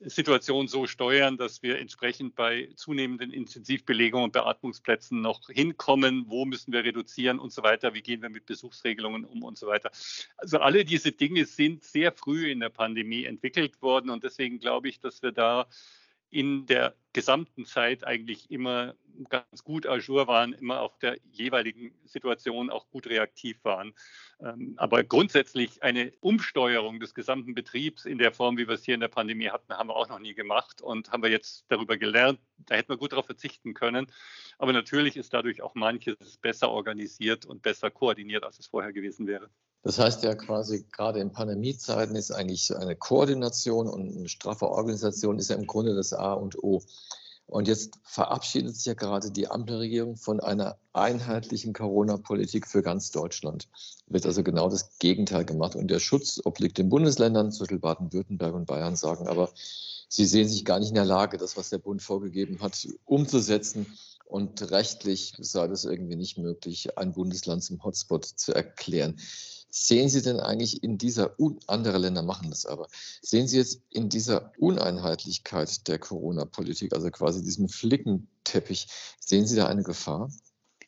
Situation 0.10 0.68
so 0.68 0.88
steuern, 0.88 1.38
dass 1.38 1.64
wir 1.64 1.80
entsprechend 1.80 2.36
bei 2.36 2.70
zunehmenden 2.76 3.32
Intensivbelegungen 3.32 4.26
und 4.26 4.34
Beatmungsplätzen 4.34 5.22
noch 5.22 5.50
hinkommen, 5.50 6.26
wo 6.28 6.46
müssen 6.46 6.74
wir 6.74 6.84
reduzieren 6.84 7.40
und 7.40 7.52
so 7.52 7.64
weiter, 7.64 7.94
wie 7.94 8.02
gehen 8.02 8.22
wir 8.22 8.30
mit 8.30 8.46
Besuchsregelungen 8.46 9.26
um 9.26 9.44
und 9.44 9.58
so 9.58 9.68
weiter. 9.68 9.92
Also 10.38 10.60
alle 10.60 10.86
diese 10.86 11.12
Dinge 11.12 11.46
sind 11.46 11.84
sehr 11.84 12.12
früh 12.12 12.52
in 12.52 12.60
der 12.60 12.70
Pandemie 12.70 13.26
entwickelt 13.26 13.82
worden 13.82 14.10
und 14.10 14.24
deswegen 14.24 14.60
glaube 14.60 14.90
ich, 14.90 15.00
dass 15.00 15.22
wir 15.22 15.32
da 15.32 15.68
in 16.34 16.66
der 16.66 16.96
gesamten 17.14 17.66
Zeit 17.66 18.06
eigentlich 18.06 18.50
immer 18.50 18.96
ganz 19.30 19.64
gut 19.64 19.86
ajour 19.86 20.26
waren, 20.28 20.54
immer 20.54 20.82
auf 20.82 20.98
der 20.98 21.18
jeweiligen 21.32 21.94
Situation 22.06 22.72
auch 22.72 22.90
gut 22.90 23.06
reaktiv 23.06 23.64
waren. 23.64 23.94
Ähm, 24.40 24.74
aber 24.78 25.04
grundsätzlich 25.04 25.84
eine 25.84 26.12
Umsteuerung 26.22 27.00
des 27.00 27.14
gesamten 27.14 27.54
Betriebs 27.54 28.06
in 28.06 28.18
der 28.18 28.34
Form, 28.34 28.58
wie 28.58 28.68
wir 28.68 28.74
es 28.74 28.84
hier 28.84 28.96
in 28.96 29.00
der 29.00 29.10
Pandemie 29.10 29.50
hatten, 29.50 29.74
haben 29.74 29.90
wir 29.90 29.96
auch 29.96 30.10
noch 30.10 30.18
nie 30.18 30.34
gemacht 30.34 30.82
und 30.82 31.12
haben 31.12 31.22
wir 31.22 31.30
jetzt 31.30 31.66
darüber 31.68 31.98
gelernt. 31.98 32.40
Da 32.58 32.76
hätten 32.76 32.90
wir 32.90 32.98
gut 32.98 33.12
darauf 33.12 33.28
verzichten 33.28 33.76
können. 33.76 34.08
Aber 34.58 34.74
natürlich 34.74 35.16
ist 35.16 35.34
dadurch 35.34 35.62
auch 35.62 35.76
manches 35.76 36.38
besser 36.38 36.72
organisiert 36.72 37.46
und 37.46 37.62
besser 37.62 37.92
koordiniert, 37.92 38.44
als 38.44 38.58
es 38.58 38.66
vorher 38.66 38.92
gewesen 38.92 39.28
wäre. 39.28 39.52
Das 39.84 40.00
heißt 40.00 40.24
ja 40.24 40.34
quasi, 40.34 40.86
gerade 40.92 41.20
in 41.20 41.34
Pandemiezeiten 41.34 42.16
ist 42.16 42.32
eigentlich 42.32 42.76
eine 42.76 42.96
Koordination 42.96 43.90
und 43.90 44.16
eine 44.16 44.30
straffe 44.30 44.70
Organisation 44.70 45.38
ist 45.38 45.50
ja 45.50 45.58
im 45.58 45.68
Grunde 45.68 45.94
das 45.94 46.14
A 46.14 46.34
und 46.34 46.64
O. 46.64 46.82
Und 47.48 47.68
jetzt 47.68 48.00
verabschiedet 48.04 48.76
sich 48.76 48.86
ja 48.86 48.94
gerade 48.94 49.30
die 49.30 49.50
Ampelregierung 49.50 50.16
von 50.16 50.40
einer 50.40 50.78
einheitlichen 50.94 51.74
Corona-Politik 51.74 52.66
für 52.66 52.82
ganz 52.82 53.12
Deutschland. 53.12 53.68
Wird 54.08 54.26
also 54.26 54.42
genau 54.42 54.70
das 54.70 54.98
Gegenteil 55.00 55.44
gemacht. 55.44 55.76
Und 55.76 55.92
der 55.92 56.00
Schutz 56.00 56.40
obliegt 56.46 56.78
den 56.78 56.88
Bundesländern, 56.88 57.52
zum 57.52 57.66
Beispiel 57.66 57.80
Baden-Württemberg 57.80 58.54
und 58.54 58.66
Bayern 58.66 58.96
sagen, 58.96 59.28
aber 59.28 59.50
sie 60.08 60.26
sehen 60.26 60.48
sich 60.48 60.64
gar 60.64 60.80
nicht 60.80 60.90
in 60.90 60.96
der 60.96 61.06
Lage, 61.06 61.38
das, 61.38 61.58
was 61.58 61.70
der 61.70 61.80
Bund 61.80 62.02
vorgegeben 62.02 62.62
hat, 62.62 62.88
umzusetzen. 63.06 63.98
Und 64.26 64.72
rechtlich 64.72 65.34
sei 65.38 65.68
das 65.68 65.84
irgendwie 65.84 66.16
nicht 66.16 66.38
möglich, 66.38 66.98
ein 66.98 67.12
Bundesland 67.12 67.64
zum 67.64 67.84
Hotspot 67.84 68.26
zu 68.26 68.54
erklären. 68.54 69.20
Sehen 69.76 70.08
Sie 70.08 70.22
denn 70.22 70.40
eigentlich 70.40 70.84
in 70.84 71.00
dieser, 71.00 71.36
andere 71.66 71.98
Länder 71.98 72.22
machen 72.22 72.52
das 72.52 72.68
aber, 72.68 72.88
sehen 73.24 73.48
Sie 73.48 73.58
jetzt 73.58 73.82
in 73.90 74.08
dieser 74.08 74.52
Uneinheitlichkeit 74.60 75.88
der 75.88 75.98
Corona-Politik, 75.98 76.94
also 76.94 77.10
quasi 77.10 77.42
diesem 77.42 77.68
Flickenteppich, 77.70 78.86
sehen 79.20 79.48
Sie 79.48 79.56
da 79.56 79.66
eine 79.66 79.82
Gefahr? 79.82 80.32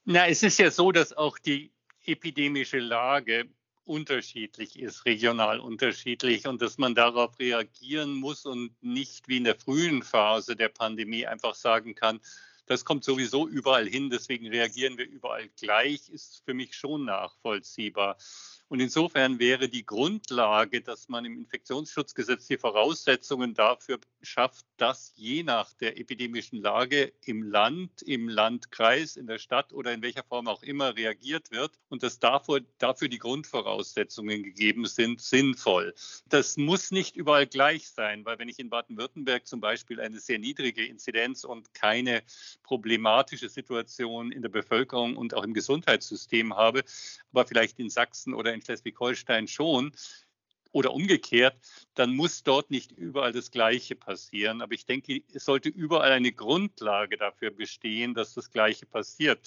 Na, 0.04 0.27
es 0.27 0.44
ist 0.44 0.60
ja 0.60 0.70
so, 0.70 0.92
dass 0.92 1.13
auch 1.13 1.39
die 1.39 1.72
epidemische 2.06 2.77
Lage 2.77 3.46
unterschiedlich 3.86 4.77
ist, 4.77 5.06
regional 5.06 5.60
unterschiedlich 5.60 6.46
und 6.46 6.62
dass 6.62 6.77
man 6.77 6.94
darauf 6.94 7.39
reagieren 7.39 8.13
muss 8.13 8.46
und 8.46 8.72
nicht 8.84 9.27
wie 9.27 9.38
in 9.38 9.46
der 9.46 9.56
frühen 9.56 10.04
Phase 10.04 10.56
der 10.56 10.70
Pandemie 10.70 11.25
einfach 11.25 11.56
sagen 11.56 11.96
kann, 11.96 12.20
das 12.68 12.86
kommt 12.86 13.04
sowieso 13.04 13.48
überall 13.48 13.88
hin, 13.88 14.12
deswegen 14.12 14.48
reagieren 14.48 15.00
wir 15.00 15.08
überall 15.08 15.50
gleich, 15.60 16.10
ist 16.10 16.44
für 16.46 16.54
mich 16.54 16.75
schon 16.75 17.06
nachvollziehbar. 17.06 18.18
Und 18.67 18.79
insofern 18.79 19.39
wäre 19.39 19.69
die 19.69 19.86
Grundlage, 19.86 20.81
dass 20.81 21.07
man 21.07 21.24
im 21.25 21.38
Infektionsschutzgesetz 21.38 22.48
die 22.48 22.57
Voraussetzungen 22.57 23.53
dafür 23.53 24.00
schafft, 24.22 24.65
dass 24.77 25.13
je 25.15 25.44
nach 25.44 25.74
der 25.74 25.98
epidemischen 26.00 26.62
Lage 26.62 27.13
im 27.25 27.44
Land, 27.44 28.01
im 28.01 28.27
Landkreis, 28.27 29.15
in 29.15 29.27
der 29.27 29.38
Stadt 29.38 29.74
oder 29.74 29.94
in 29.94 30.01
welcher 30.01 30.24
Form 30.24 30.48
auch 30.48 30.63
immer 30.63 30.96
reagiert 30.96 31.51
wird 31.51 31.79
und 31.89 32.03
dass 32.03 32.20
dafür, 32.20 32.62
dafür 32.77 33.08
die 33.08 33.20
Grundvoraussetzungen 33.20 34.44
gegeben 34.44 34.86
sind, 34.86 35.22
sinnvoll. 35.22 35.94
Das 36.29 36.58
muss 36.58 36.91
nicht 36.91 37.15
überall 37.15 37.48
gleich 37.48 37.89
sein, 37.89 38.25
weil 38.25 38.39
wenn 38.39 38.50
ich 38.50 38.60
in 38.60 38.70
Baden-Württemberg 38.70 39.48
zum 39.48 39.62
Beispiel 39.62 40.00
eine 40.00 40.20
sehr 40.20 40.39
niedrige 40.39 40.86
Inzidenz 40.86 41.44
und 41.44 41.74
keine 41.74 42.24
problematische 42.63 43.50
Situation 43.50 44.32
in 44.32 44.41
der 44.41 44.50
Bevölkerung 44.50 45.15
und 45.15 45.34
auch 45.34 45.44
im 45.44 45.53
Gesundheitssystem 45.53 46.55
habe, 46.55 46.84
aber 47.32 47.46
vielleicht 47.46 47.79
in 47.79 47.89
Sachsen 47.89 48.34
oder 48.34 48.53
in 48.53 48.62
Schleswig-Holstein 48.62 49.48
schon 49.48 49.94
oder 50.75 50.94
umgekehrt, 50.94 51.55
dann 51.94 52.13
muss 52.13 52.44
dort 52.44 52.70
nicht 52.70 52.91
überall 52.91 53.32
das 53.32 53.50
Gleiche 53.50 53.96
passieren. 53.96 54.62
Aber 54.62 54.74
ich 54.74 54.86
denke, 54.86 55.22
es 55.34 55.46
sollte 55.46 55.70
überall 55.70 56.12
eine 56.12 56.34
Grundlage 56.34 57.15
dafür 57.15 57.51
bestehen, 57.51 58.13
dass 58.13 58.34
das 58.34 58.51
Gleiche 58.51 58.86
passiert 58.86 59.39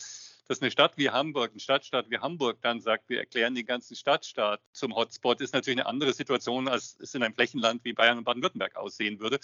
dass 0.49 0.63
eine 0.63 0.71
Stadt 0.71 0.97
wie 0.97 1.11
Hamburg, 1.11 1.51
eine 1.51 1.61
Stadtstaat 1.61 2.11
wie 2.11 2.19
Hamburg 2.19 2.59
dann 2.63 2.81
sagt, 2.81 3.11
wir 3.11 3.19
erklären 3.19 3.55
den 3.55 3.67
ganzen 3.67 3.95
Stadtstaat 3.95 4.61
zum 4.73 4.97
Hotspot, 4.97 5.43
ist 5.43 5.53
natürlich 5.53 5.79
eine 5.79 5.87
andere 5.87 6.15
Situation, 6.15 6.69
als 6.69 6.97
es 7.01 7.15
in 7.15 7.23
einem 7.23 7.35
Flächenland 7.35 7.85
wie 7.85 7.93
Bayern 7.93 8.19
und 8.19 8.25
Baden-Württemberg 8.25 8.75
aussehen 8.77 9.21
würde. 9.21 9.39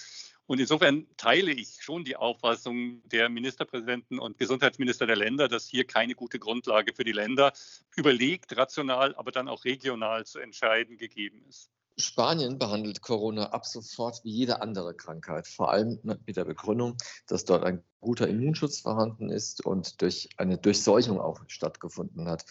Und 0.47 0.61
insofern 0.61 1.07
teile 1.19 1.53
ich 1.53 1.77
schon 1.81 2.05
die 2.05 2.17
Auffassung 2.17 3.07
der 3.09 3.29
Ministerpräsidenten 3.29 4.19
und 4.19 4.39
Gesundheitsminister 4.39 5.07
der 5.07 5.17
Länder, 5.17 5.47
dass 5.47 5.69
hier 5.69 5.87
keine 5.87 6.15
gute 6.15 6.39
Grundlage 6.39 6.95
für 6.95 7.05
die 7.05 7.13
Länder 7.13 7.53
überlegt, 7.97 8.57
rational, 8.57 9.15
aber 9.15 9.31
dann 9.31 9.49
auch 9.49 9.65
regional 9.65 10.25
zu 10.25 10.39
entscheiden 10.39 10.97
gegeben 10.97 11.45
ist. 11.49 11.71
Spanien 11.97 12.59
behandelt 12.59 13.03
Corona 13.03 13.51
ab 13.51 13.67
sofort 13.67 14.25
wie 14.25 14.33
jede 14.33 14.61
andere 14.61 14.95
Krankheit, 14.95 15.47
vor 15.47 15.71
allem 15.71 16.01
mit 16.03 16.37
der 16.37 16.45
Begründung, 16.45 16.97
dass 17.27 17.45
dort 17.45 17.65
ein 17.65 17.85
guter 18.01 18.29
Immunschutz 18.29 18.81
vorhanden 18.81 19.31
ist 19.31 19.65
und 19.65 20.03
durch 20.03 20.29
eine 20.37 20.59
Durchseuchung 20.59 21.21
auch 21.21 21.41
stattgefunden 21.47 22.29
hat. 22.29 22.45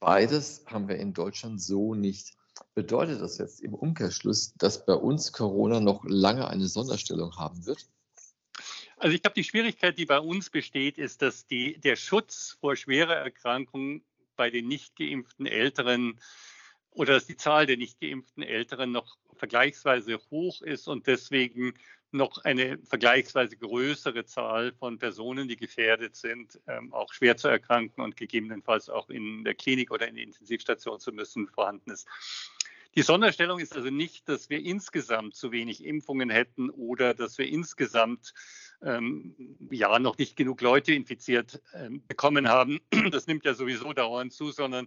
Beides 0.00 0.64
haben 0.66 0.88
wir 0.88 0.96
in 0.96 1.12
Deutschland 1.12 1.60
so 1.60 1.94
nicht. 1.94 2.34
Bedeutet 2.74 3.20
das 3.20 3.38
jetzt 3.38 3.60
im 3.60 3.74
Umkehrschluss, 3.74 4.54
dass 4.56 4.84
bei 4.84 4.94
uns 4.94 5.32
Corona 5.32 5.80
noch 5.80 6.04
lange 6.04 6.48
eine 6.48 6.66
Sonderstellung 6.66 7.36
haben 7.36 7.66
wird? 7.66 7.86
Also 8.96 9.14
ich 9.14 9.22
glaube, 9.22 9.34
die 9.34 9.44
Schwierigkeit, 9.44 9.96
die 9.96 10.06
bei 10.06 10.18
uns 10.18 10.50
besteht, 10.50 10.98
ist, 10.98 11.22
dass 11.22 11.46
die, 11.46 11.78
der 11.78 11.94
Schutz 11.94 12.56
vor 12.60 12.74
schwerer 12.74 13.14
Erkrankung 13.14 14.02
bei 14.34 14.50
den 14.50 14.66
nicht 14.66 14.96
geimpften 14.96 15.46
Älteren 15.46 16.20
oder 16.98 17.14
dass 17.14 17.26
die 17.26 17.36
Zahl 17.36 17.66
der 17.66 17.76
nicht 17.76 18.00
geimpften 18.00 18.42
Älteren 18.42 18.90
noch 18.90 19.16
vergleichsweise 19.36 20.18
hoch 20.30 20.62
ist 20.62 20.88
und 20.88 21.06
deswegen 21.06 21.74
noch 22.10 22.38
eine 22.44 22.78
vergleichsweise 22.78 23.56
größere 23.56 24.24
Zahl 24.24 24.72
von 24.72 24.98
Personen, 24.98 25.46
die 25.46 25.56
gefährdet 25.56 26.16
sind, 26.16 26.58
ähm, 26.66 26.92
auch 26.92 27.12
schwer 27.12 27.36
zu 27.36 27.48
erkranken 27.48 28.02
und 28.02 28.16
gegebenenfalls 28.16 28.88
auch 28.88 29.10
in 29.10 29.44
der 29.44 29.54
Klinik 29.54 29.92
oder 29.92 30.08
in 30.08 30.16
der 30.16 30.24
Intensivstation 30.24 30.98
zu 30.98 31.12
müssen, 31.12 31.46
vorhanden 31.48 31.90
ist. 31.92 32.08
Die 32.96 33.02
Sonderstellung 33.02 33.60
ist 33.60 33.76
also 33.76 33.90
nicht, 33.90 34.28
dass 34.28 34.50
wir 34.50 34.58
insgesamt 34.58 35.36
zu 35.36 35.52
wenig 35.52 35.84
Impfungen 35.84 36.30
hätten 36.30 36.70
oder 36.70 37.14
dass 37.14 37.38
wir 37.38 37.46
insgesamt 37.46 38.32
ähm, 38.82 39.34
ja 39.70 39.98
noch 39.98 40.18
nicht 40.18 40.36
genug 40.36 40.60
Leute 40.60 40.92
infiziert 40.92 41.60
ähm, 41.74 42.02
bekommen 42.06 42.48
haben. 42.48 42.80
Das 43.10 43.26
nimmt 43.26 43.44
ja 43.44 43.54
sowieso 43.54 43.92
dauernd 43.92 44.32
zu, 44.32 44.50
sondern 44.52 44.86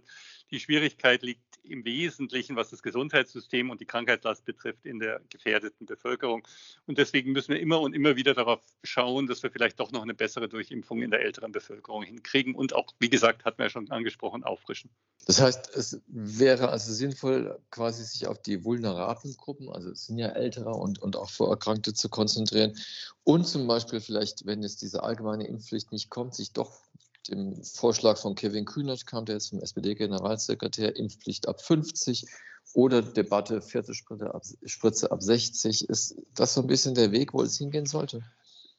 die 0.50 0.60
Schwierigkeit 0.60 1.22
liegt 1.22 1.42
im 1.64 1.84
Wesentlichen, 1.84 2.56
was 2.56 2.70
das 2.70 2.82
Gesundheitssystem 2.82 3.70
und 3.70 3.80
die 3.80 3.86
Krankheitslast 3.86 4.44
betrifft, 4.44 4.84
in 4.84 4.98
der 4.98 5.20
gefährdeten 5.30 5.86
Bevölkerung. 5.86 6.46
Und 6.86 6.98
deswegen 6.98 7.32
müssen 7.32 7.52
wir 7.52 7.60
immer 7.60 7.80
und 7.80 7.94
immer 7.94 8.16
wieder 8.16 8.34
darauf 8.34 8.60
schauen, 8.82 9.26
dass 9.26 9.42
wir 9.42 9.50
vielleicht 9.50 9.78
doch 9.80 9.92
noch 9.92 10.02
eine 10.02 10.14
bessere 10.14 10.48
Durchimpfung 10.48 11.02
in 11.02 11.10
der 11.10 11.20
älteren 11.20 11.52
Bevölkerung 11.52 12.02
hinkriegen 12.02 12.54
und 12.54 12.74
auch, 12.74 12.86
wie 12.98 13.10
gesagt, 13.10 13.44
hatten 13.44 13.58
wir 13.58 13.66
ja 13.66 13.70
schon 13.70 13.90
angesprochen, 13.90 14.44
auffrischen. 14.44 14.90
Das 15.26 15.40
heißt, 15.40 15.74
es 15.76 16.00
wäre 16.08 16.68
also 16.68 16.92
sinnvoll, 16.92 17.58
quasi 17.70 18.04
sich 18.04 18.26
auf 18.26 18.42
die 18.42 18.64
vulnerablen 18.64 19.36
Gruppen, 19.36 19.68
also 19.68 19.90
es 19.90 20.06
sind 20.06 20.18
ja 20.18 20.28
ältere 20.28 20.70
und, 20.70 20.98
und 20.98 21.16
auch 21.16 21.30
Vorerkrankte 21.30 21.94
zu 21.94 22.08
konzentrieren 22.08 22.74
und 23.24 23.46
zum 23.46 23.66
Beispiel 23.66 24.00
vielleicht, 24.00 24.46
wenn 24.46 24.62
jetzt 24.62 24.82
diese 24.82 25.02
allgemeine 25.02 25.46
Impfpflicht 25.46 25.92
nicht 25.92 26.10
kommt, 26.10 26.34
sich 26.34 26.52
doch 26.52 26.80
dem 27.28 27.62
Vorschlag 27.62 28.18
von 28.18 28.34
Kevin 28.34 28.64
Kühnert 28.64 29.06
kam 29.06 29.24
der 29.24 29.36
jetzt 29.36 29.50
vom 29.50 29.60
SPD-Generalsekretär, 29.60 30.96
Impfpflicht 30.96 31.48
ab 31.48 31.60
50 31.62 32.26
oder 32.74 33.02
Debatte 33.02 33.60
vierte 33.60 33.94
Spritze 33.94 34.34
ab, 34.34 34.42
Spritze 34.64 35.12
ab 35.12 35.22
60. 35.22 35.88
Ist 35.88 36.16
das 36.34 36.54
so 36.54 36.62
ein 36.62 36.66
bisschen 36.66 36.94
der 36.94 37.12
Weg, 37.12 37.32
wo 37.32 37.42
es 37.42 37.58
hingehen 37.58 37.86
sollte? 37.86 38.22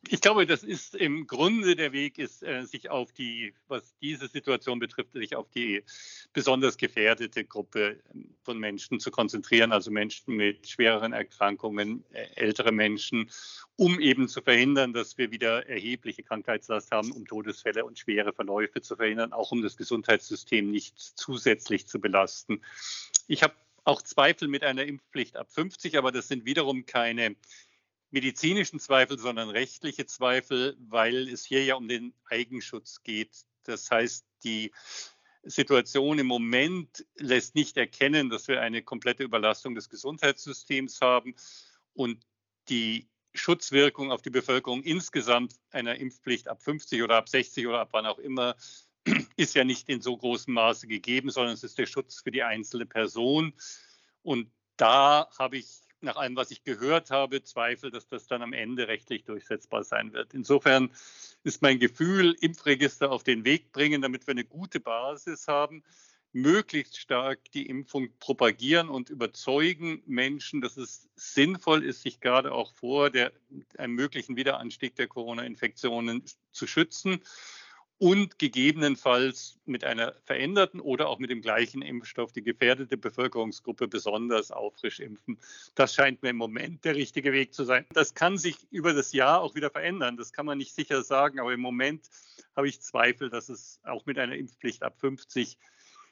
Ich 0.09 0.19
glaube, 0.19 0.45
das 0.45 0.63
ist 0.63 0.95
im 0.95 1.27
Grunde 1.27 1.77
der 1.77 1.93
Weg, 1.93 2.17
ist, 2.17 2.43
äh, 2.43 2.65
sich 2.65 2.89
auf 2.89 3.13
die, 3.13 3.53
was 3.69 3.95
diese 4.01 4.27
Situation 4.27 4.79
betrifft, 4.79 5.13
sich 5.13 5.35
auf 5.35 5.49
die 5.49 5.81
besonders 6.33 6.77
gefährdete 6.77 7.45
Gruppe 7.45 8.01
ähm, 8.13 8.35
von 8.43 8.59
Menschen 8.59 8.99
zu 8.99 9.11
konzentrieren, 9.11 9.71
also 9.71 9.91
Menschen 9.91 10.35
mit 10.35 10.67
schwereren 10.67 11.13
Erkrankungen, 11.13 12.03
äh, 12.11 12.25
ältere 12.35 12.73
Menschen, 12.73 13.29
um 13.77 13.99
eben 14.01 14.27
zu 14.27 14.41
verhindern, 14.41 14.91
dass 14.91 15.17
wir 15.17 15.31
wieder 15.31 15.67
erhebliche 15.67 16.23
Krankheitslast 16.23 16.91
haben, 16.91 17.11
um 17.11 17.25
Todesfälle 17.25 17.85
und 17.85 17.97
schwere 17.97 18.33
Verläufe 18.33 18.81
zu 18.81 18.97
verhindern, 18.97 19.31
auch 19.31 19.53
um 19.53 19.61
das 19.61 19.77
Gesundheitssystem 19.77 20.69
nicht 20.69 20.99
zusätzlich 20.99 21.87
zu 21.87 22.01
belasten. 22.01 22.61
Ich 23.27 23.41
habe 23.41 23.53
auch 23.85 24.01
Zweifel 24.01 24.49
mit 24.49 24.63
einer 24.63 24.83
Impfpflicht 24.83 25.37
ab 25.37 25.49
50, 25.49 25.97
aber 25.97 26.11
das 26.11 26.27
sind 26.27 26.45
wiederum 26.45 26.85
keine 26.85 27.35
medizinischen 28.13 28.79
Zweifel, 28.79 29.17
sondern 29.17 29.49
rechtliche 29.49 30.05
Zweifel, 30.05 30.77
weil 30.79 31.27
es 31.27 31.43
hier 31.43 31.65
ja 31.65 31.75
um 31.75 31.87
den 31.87 32.13
Eigenschutz 32.25 33.01
geht. 33.01 33.43
Das 33.63 33.89
heißt, 33.89 34.25
die 34.43 34.71
Situation 35.41 36.19
im 36.19 36.27
Moment 36.27 37.05
lässt 37.17 37.55
nicht 37.55 37.75
erkennen, 37.75 38.29
dass 38.29 38.47
wir 38.47 38.61
eine 38.61 38.83
komplette 38.83 39.23
Überlastung 39.23 39.73
des 39.73 39.89
Gesundheitssystems 39.89 41.01
haben 41.01 41.35
und 41.93 42.23
die 42.69 43.09
Schutzwirkung 43.33 44.11
auf 44.11 44.21
die 44.21 44.29
Bevölkerung 44.29 44.83
insgesamt 44.83 45.55
einer 45.71 45.95
Impfpflicht 45.95 46.47
ab 46.47 46.61
50 46.61 47.01
oder 47.01 47.17
ab 47.17 47.27
60 47.27 47.65
oder 47.65 47.79
ab 47.79 47.89
wann 47.93 48.05
auch 48.05 48.19
immer 48.19 48.55
ist 49.37 49.55
ja 49.55 49.63
nicht 49.63 49.89
in 49.89 50.01
so 50.01 50.15
großem 50.15 50.53
Maße 50.53 50.87
gegeben, 50.87 51.31
sondern 51.31 51.55
es 51.55 51.63
ist 51.63 51.79
der 51.79 51.87
Schutz 51.87 52.21
für 52.21 52.31
die 52.31 52.43
einzelne 52.43 52.85
Person. 52.85 53.53
Und 54.21 54.51
da 54.77 55.29
habe 55.39 55.57
ich 55.57 55.81
nach 56.03 56.17
allem, 56.17 56.35
was 56.35 56.51
ich 56.51 56.63
gehört 56.63 57.11
habe, 57.11 57.43
Zweifel, 57.43 57.91
dass 57.91 58.07
das 58.07 58.27
dann 58.27 58.41
am 58.41 58.53
Ende 58.53 58.87
rechtlich 58.87 59.23
durchsetzbar 59.23 59.83
sein 59.83 60.13
wird. 60.13 60.33
Insofern 60.33 60.91
ist 61.43 61.61
mein 61.61 61.79
Gefühl, 61.79 62.35
Impfregister 62.39 63.11
auf 63.11 63.23
den 63.23 63.45
Weg 63.45 63.71
bringen, 63.71 64.01
damit 64.01 64.27
wir 64.27 64.31
eine 64.33 64.45
gute 64.45 64.79
Basis 64.79 65.47
haben, 65.47 65.83
möglichst 66.33 66.97
stark 66.97 67.51
die 67.51 67.67
Impfung 67.67 68.09
propagieren 68.19 68.89
und 68.89 69.09
überzeugen 69.09 70.01
Menschen, 70.05 70.61
dass 70.61 70.77
es 70.77 71.07
sinnvoll 71.15 71.83
ist, 71.83 72.01
sich 72.01 72.19
gerade 72.19 72.51
auch 72.51 72.73
vor 72.73 73.11
der, 73.11 73.31
einem 73.77 73.93
möglichen 73.93 74.35
Wiederanstieg 74.35 74.95
der 74.95 75.07
Corona-Infektionen 75.07 76.23
zu 76.51 76.65
schützen 76.65 77.21
und 78.03 78.37
gegebenenfalls 78.37 79.57
mit 79.63 79.85
einer 79.85 80.13
veränderten 80.25 80.81
oder 80.81 81.07
auch 81.07 81.19
mit 81.19 81.29
dem 81.29 81.39
gleichen 81.39 81.81
Impfstoff 81.81 82.33
die 82.33 82.43
gefährdete 82.43 82.97
Bevölkerungsgruppe 82.97 83.87
besonders 83.87 84.51
auffrisch 84.51 84.99
impfen. 84.99 85.39
Das 85.73 85.93
scheint 85.93 86.21
mir 86.21 86.31
im 86.31 86.35
Moment 86.35 86.83
der 86.83 86.97
richtige 86.97 87.31
Weg 87.31 87.53
zu 87.53 87.63
sein. 87.63 87.85
Das 87.93 88.13
kann 88.13 88.37
sich 88.37 88.57
über 88.71 88.91
das 88.91 89.13
Jahr 89.13 89.39
auch 89.39 89.55
wieder 89.55 89.69
verändern. 89.69 90.17
Das 90.17 90.33
kann 90.33 90.45
man 90.45 90.57
nicht 90.57 90.75
sicher 90.75 91.01
sagen, 91.01 91.39
aber 91.39 91.53
im 91.53 91.61
Moment 91.61 92.09
habe 92.57 92.67
ich 92.67 92.81
Zweifel, 92.81 93.29
dass 93.29 93.47
es 93.47 93.79
auch 93.85 94.05
mit 94.05 94.19
einer 94.19 94.35
Impfpflicht 94.35 94.83
ab 94.83 94.99
50 94.99 95.57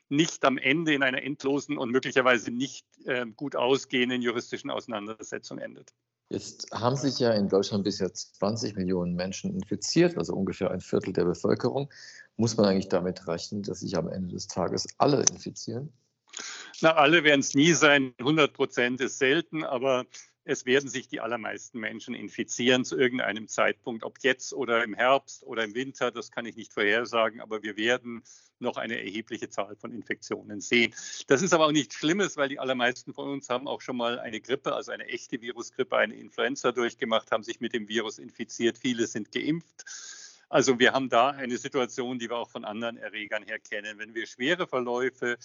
nicht 0.07 0.45
am 0.45 0.57
Ende 0.57 0.93
in 0.93 1.03
einer 1.03 1.21
endlosen 1.21 1.77
und 1.77 1.91
möglicherweise 1.91 2.51
nicht 2.51 2.85
äh, 3.03 3.25
gut 3.35 3.57
ausgehenden 3.57 4.21
juristischen 4.21 4.69
Auseinandersetzung 4.69 5.57
endet. 5.57 5.93
Jetzt 6.31 6.71
haben 6.71 6.95
sich 6.95 7.19
ja 7.19 7.33
in 7.33 7.49
Deutschland 7.49 7.83
bisher 7.83 8.13
20 8.13 8.77
Millionen 8.77 9.15
Menschen 9.15 9.53
infiziert, 9.53 10.17
also 10.17 10.33
ungefähr 10.33 10.71
ein 10.71 10.79
Viertel 10.79 11.11
der 11.11 11.25
Bevölkerung. 11.25 11.91
Muss 12.37 12.55
man 12.55 12.67
eigentlich 12.67 12.87
damit 12.87 13.27
rechnen, 13.27 13.63
dass 13.63 13.81
sich 13.81 13.97
am 13.97 14.07
Ende 14.07 14.33
des 14.33 14.47
Tages 14.47 14.87
alle 14.97 15.23
infizieren? 15.23 15.91
Na, 16.79 16.93
alle 16.95 17.25
werden 17.25 17.41
es 17.41 17.53
nie 17.53 17.73
sein. 17.73 18.13
100 18.17 18.53
Prozent 18.53 19.01
ist 19.01 19.19
selten, 19.19 19.65
aber 19.65 20.05
es 20.43 20.65
werden 20.65 20.89
sich 20.89 21.07
die 21.07 21.19
allermeisten 21.19 21.79
Menschen 21.79 22.15
infizieren 22.15 22.83
zu 22.83 22.97
irgendeinem 22.97 23.47
Zeitpunkt, 23.47 24.03
ob 24.03 24.19
jetzt 24.21 24.53
oder 24.53 24.83
im 24.83 24.93
Herbst 24.93 25.43
oder 25.43 25.63
im 25.63 25.75
Winter, 25.75 26.11
das 26.11 26.31
kann 26.31 26.45
ich 26.45 26.55
nicht 26.55 26.73
vorhersagen, 26.73 27.41
aber 27.41 27.61
wir 27.61 27.77
werden 27.77 28.23
noch 28.59 28.77
eine 28.77 28.99
erhebliche 29.01 29.49
Zahl 29.49 29.75
von 29.75 29.91
Infektionen 29.91 30.61
sehen. 30.61 30.93
Das 31.27 31.41
ist 31.41 31.53
aber 31.53 31.67
auch 31.67 31.71
nichts 31.71 31.95
Schlimmes, 31.95 32.37
weil 32.37 32.49
die 32.49 32.59
allermeisten 32.59 33.13
von 33.13 33.29
uns 33.29 33.49
haben 33.49 33.67
auch 33.67 33.81
schon 33.81 33.97
mal 33.97 34.19
eine 34.19 34.41
Grippe, 34.41 34.73
also 34.73 34.91
eine 34.91 35.05
echte 35.07 35.41
Virusgrippe, 35.41 35.97
eine 35.97 36.15
Influenza 36.15 36.71
durchgemacht, 36.71 37.31
haben 37.31 37.43
sich 37.43 37.59
mit 37.59 37.73
dem 37.73 37.87
Virus 37.87 38.17
infiziert. 38.17 38.77
Viele 38.77 39.07
sind 39.07 39.31
geimpft. 39.31 39.85
Also 40.49 40.79
wir 40.79 40.91
haben 40.91 41.09
da 41.09 41.29
eine 41.29 41.57
Situation, 41.57 42.19
die 42.19 42.29
wir 42.29 42.37
auch 42.37 42.49
von 42.49 42.65
anderen 42.65 42.97
Erregern 42.97 43.43
her 43.43 43.57
kennen. 43.57 43.97
Wenn 43.97 44.13
wir 44.13 44.27
schwere 44.27 44.67
Verläufe 44.67 45.37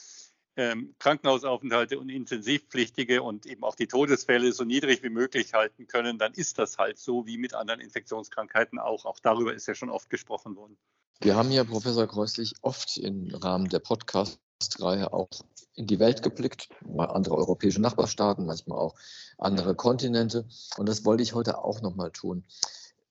ähm, 0.57 0.95
Krankenhausaufenthalte 0.99 1.99
und 1.99 2.09
Intensivpflichtige 2.09 3.23
und 3.23 3.47
eben 3.47 3.63
auch 3.63 3.75
die 3.75 3.87
Todesfälle 3.87 4.53
so 4.53 4.65
niedrig 4.65 5.03
wie 5.03 5.11
möglich 5.11 5.53
halten 5.53 5.87
können, 5.87 6.19
dann 6.19 6.33
ist 6.33 6.59
das 6.59 6.79
halt 6.79 6.99
so 6.99 7.27
wie 7.27 7.37
mit 7.37 7.55
anderen 7.55 7.81
Infektionskrankheiten 7.81 8.79
auch. 8.79 9.05
Auch 9.05 9.19
darüber 9.21 9.55
ist 9.55 9.67
ja 9.69 9.75
schon 9.75 9.91
oft 9.91 10.09
gesprochen 10.11 10.57
worden. 10.57 10.77
Wir 11.21 11.37
haben 11.37 11.51
ja, 11.51 11.65
Professor 11.65 12.07
Kreuslich, 12.07 12.55
oft 12.63 12.97
im 12.99 13.35
Rahmen 13.35 13.69
der 13.69 13.79
Podcast-Reihe 13.79 15.13
auch 15.13 15.29
in 15.75 15.87
die 15.87 15.99
Welt 15.99 16.23
geblickt, 16.23 16.69
mal 16.87 17.07
andere 17.07 17.37
europäische 17.37 17.81
Nachbarstaaten, 17.81 18.47
manchmal 18.47 18.79
auch 18.79 18.95
andere 19.39 19.75
Kontinente. 19.75 20.47
Und 20.79 20.89
das 20.89 21.05
wollte 21.05 21.23
ich 21.23 21.35
heute 21.35 21.59
auch 21.59 21.83
nochmal 21.83 22.11
tun. 22.11 22.45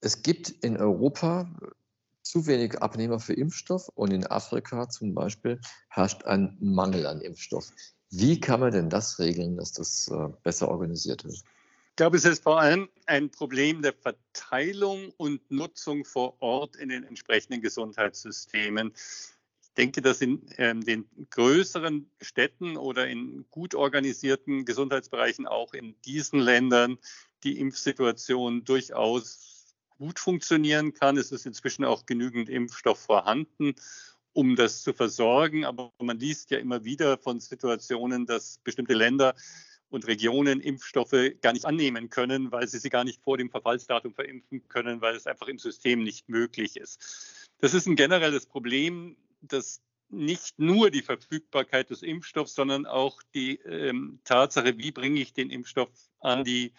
Es 0.01 0.23
gibt 0.23 0.49
in 0.49 0.77
Europa 0.77 1.49
zu 2.35 2.47
wenig 2.47 2.81
Abnehmer 2.81 3.21
für 3.21 3.31
Impfstoff 3.31 3.87
und 3.95 4.11
in 4.11 4.27
Afrika 4.27 4.89
zum 4.89 5.13
Beispiel 5.13 5.61
herrscht 5.87 6.25
ein 6.25 6.57
Mangel 6.59 7.05
an 7.05 7.21
Impfstoff. 7.21 7.71
Wie 8.09 8.41
kann 8.41 8.59
man 8.59 8.73
denn 8.73 8.89
das 8.89 9.19
regeln, 9.19 9.55
dass 9.55 9.71
das 9.71 10.09
äh, 10.09 10.27
besser 10.43 10.67
organisiert 10.67 11.23
wird? 11.23 11.35
Ich 11.35 11.95
glaube, 11.95 12.17
es 12.17 12.25
ist 12.25 12.43
vor 12.43 12.59
allem 12.59 12.89
ein 13.05 13.29
Problem 13.29 13.81
der 13.81 13.93
Verteilung 13.93 15.13
und 15.15 15.49
Nutzung 15.49 16.03
vor 16.03 16.35
Ort 16.41 16.75
in 16.75 16.89
den 16.89 17.05
entsprechenden 17.05 17.61
Gesundheitssystemen. 17.61 18.91
Ich 19.61 19.73
denke, 19.77 20.01
dass 20.01 20.19
in 20.19 20.41
ähm, 20.57 20.83
den 20.83 21.05
größeren 21.29 22.11
Städten 22.19 22.75
oder 22.75 23.07
in 23.07 23.45
gut 23.49 23.75
organisierten 23.75 24.65
Gesundheitsbereichen 24.65 25.47
auch 25.47 25.73
in 25.73 25.95
diesen 26.01 26.41
Ländern 26.41 26.97
die 27.45 27.59
Impfsituation 27.59 28.65
durchaus 28.65 29.54
gut 29.97 30.19
funktionieren 30.19 30.93
kann. 30.93 31.17
Es 31.17 31.31
ist 31.31 31.45
inzwischen 31.45 31.85
auch 31.85 32.05
genügend 32.05 32.49
Impfstoff 32.49 32.99
vorhanden, 32.99 33.75
um 34.33 34.55
das 34.55 34.83
zu 34.83 34.93
versorgen. 34.93 35.65
Aber 35.65 35.91
man 36.01 36.19
liest 36.19 36.51
ja 36.51 36.59
immer 36.59 36.83
wieder 36.83 37.17
von 37.17 37.39
Situationen, 37.39 38.25
dass 38.25 38.59
bestimmte 38.63 38.93
Länder 38.93 39.35
und 39.89 40.07
Regionen 40.07 40.61
Impfstoffe 40.61 41.15
gar 41.41 41.53
nicht 41.53 41.65
annehmen 41.65 42.09
können, 42.09 42.51
weil 42.51 42.67
sie 42.67 42.79
sie 42.79 42.89
gar 42.89 43.03
nicht 43.03 43.21
vor 43.21 43.37
dem 43.37 43.49
Verfallsdatum 43.49 44.13
verimpfen 44.13 44.67
können, 44.67 45.01
weil 45.01 45.15
es 45.15 45.27
einfach 45.27 45.47
im 45.47 45.59
System 45.59 46.03
nicht 46.03 46.27
möglich 46.27 46.75
ist. 46.75 47.47
Das 47.59 47.73
ist 47.73 47.87
ein 47.87 47.95
generelles 47.95 48.45
Problem, 48.45 49.15
das 49.41 49.81
nicht 50.09 50.59
nur 50.59 50.91
die 50.91 51.01
Verfügbarkeit 51.01 51.89
des 51.89 52.03
Impfstoffs, 52.03 52.55
sondern 52.55 52.85
auch 52.85 53.21
die 53.33 53.55
ähm, 53.61 54.19
Tatsache, 54.23 54.77
wie 54.77 54.91
bringe 54.91 55.19
ich 55.19 55.33
den 55.33 55.49
Impfstoff 55.49 55.89
an 56.19 56.43
die 56.43 56.73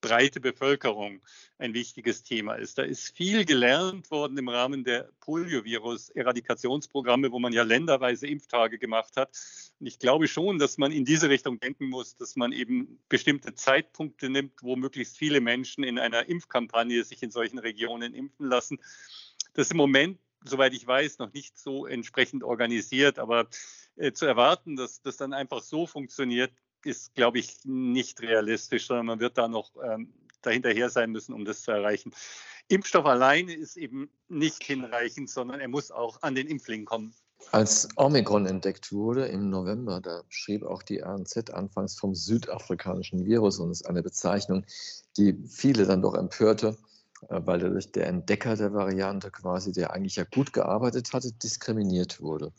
breite 0.00 0.40
Bevölkerung 0.40 1.20
ein 1.58 1.74
wichtiges 1.74 2.22
Thema 2.22 2.54
ist. 2.54 2.78
Da 2.78 2.82
ist 2.82 3.14
viel 3.16 3.44
gelernt 3.44 4.10
worden 4.10 4.38
im 4.38 4.48
Rahmen 4.48 4.84
der 4.84 5.10
Poliovirus-Eradikationsprogramme, 5.20 7.32
wo 7.32 7.38
man 7.38 7.52
ja 7.52 7.62
länderweise 7.62 8.26
Impftage 8.26 8.78
gemacht 8.78 9.16
hat. 9.16 9.30
Und 9.80 9.86
ich 9.86 9.98
glaube 9.98 10.28
schon, 10.28 10.58
dass 10.58 10.78
man 10.78 10.92
in 10.92 11.04
diese 11.04 11.28
Richtung 11.28 11.60
denken 11.60 11.88
muss, 11.88 12.16
dass 12.16 12.36
man 12.36 12.52
eben 12.52 13.00
bestimmte 13.08 13.54
Zeitpunkte 13.54 14.30
nimmt, 14.30 14.62
wo 14.62 14.76
möglichst 14.76 15.18
viele 15.18 15.40
Menschen 15.40 15.84
in 15.84 15.98
einer 15.98 16.28
Impfkampagne 16.28 17.04
sich 17.04 17.22
in 17.22 17.30
solchen 17.30 17.58
Regionen 17.58 18.14
impfen 18.14 18.46
lassen. 18.46 18.78
Das 19.54 19.66
ist 19.66 19.72
im 19.72 19.78
Moment, 19.78 20.18
soweit 20.44 20.74
ich 20.74 20.86
weiß, 20.86 21.18
noch 21.18 21.32
nicht 21.32 21.58
so 21.58 21.86
entsprechend 21.86 22.44
organisiert, 22.44 23.18
aber 23.18 23.48
äh, 23.96 24.12
zu 24.12 24.26
erwarten, 24.26 24.76
dass 24.76 25.02
das 25.02 25.16
dann 25.16 25.32
einfach 25.32 25.62
so 25.62 25.86
funktioniert, 25.86 26.52
ist, 26.84 27.14
glaube 27.14 27.38
ich, 27.38 27.58
nicht 27.64 28.20
realistisch, 28.20 28.86
sondern 28.86 29.06
man 29.06 29.20
wird 29.20 29.38
da 29.38 29.48
noch 29.48 29.72
ähm, 29.82 30.12
dahinterher 30.42 30.90
sein 30.90 31.10
müssen, 31.10 31.32
um 31.32 31.44
das 31.44 31.62
zu 31.62 31.72
erreichen. 31.72 32.12
Impfstoff 32.68 33.06
alleine 33.06 33.54
ist 33.54 33.76
eben 33.76 34.10
nicht 34.28 34.62
hinreichend, 34.62 35.30
sondern 35.30 35.60
er 35.60 35.68
muss 35.68 35.90
auch 35.90 36.22
an 36.22 36.34
den 36.34 36.46
Impfling 36.46 36.84
kommen. 36.84 37.14
Als 37.52 37.88
Omikron 37.96 38.46
entdeckt 38.46 38.92
wurde 38.92 39.26
im 39.26 39.48
November, 39.48 40.00
da 40.00 40.22
schrieb 40.28 40.64
auch 40.64 40.82
die 40.82 40.98
RNZ 40.98 41.50
anfangs 41.50 41.98
vom 41.98 42.14
südafrikanischen 42.14 43.24
Virus 43.24 43.58
und 43.58 43.70
ist 43.70 43.88
eine 43.88 44.02
Bezeichnung, 44.02 44.66
die 45.16 45.34
viele 45.48 45.86
dann 45.86 46.02
doch 46.02 46.14
empörte. 46.14 46.76
Äh, 47.28 47.40
weil 47.44 47.58
dadurch 47.58 47.90
der 47.92 48.06
Entdecker 48.06 48.56
der 48.56 48.72
Variante 48.72 49.30
quasi, 49.30 49.72
der 49.72 49.92
eigentlich 49.92 50.16
ja 50.16 50.24
gut 50.24 50.52
gearbeitet 50.52 51.12
hatte, 51.12 51.32
diskriminiert 51.32 52.20
wurde. 52.20 52.52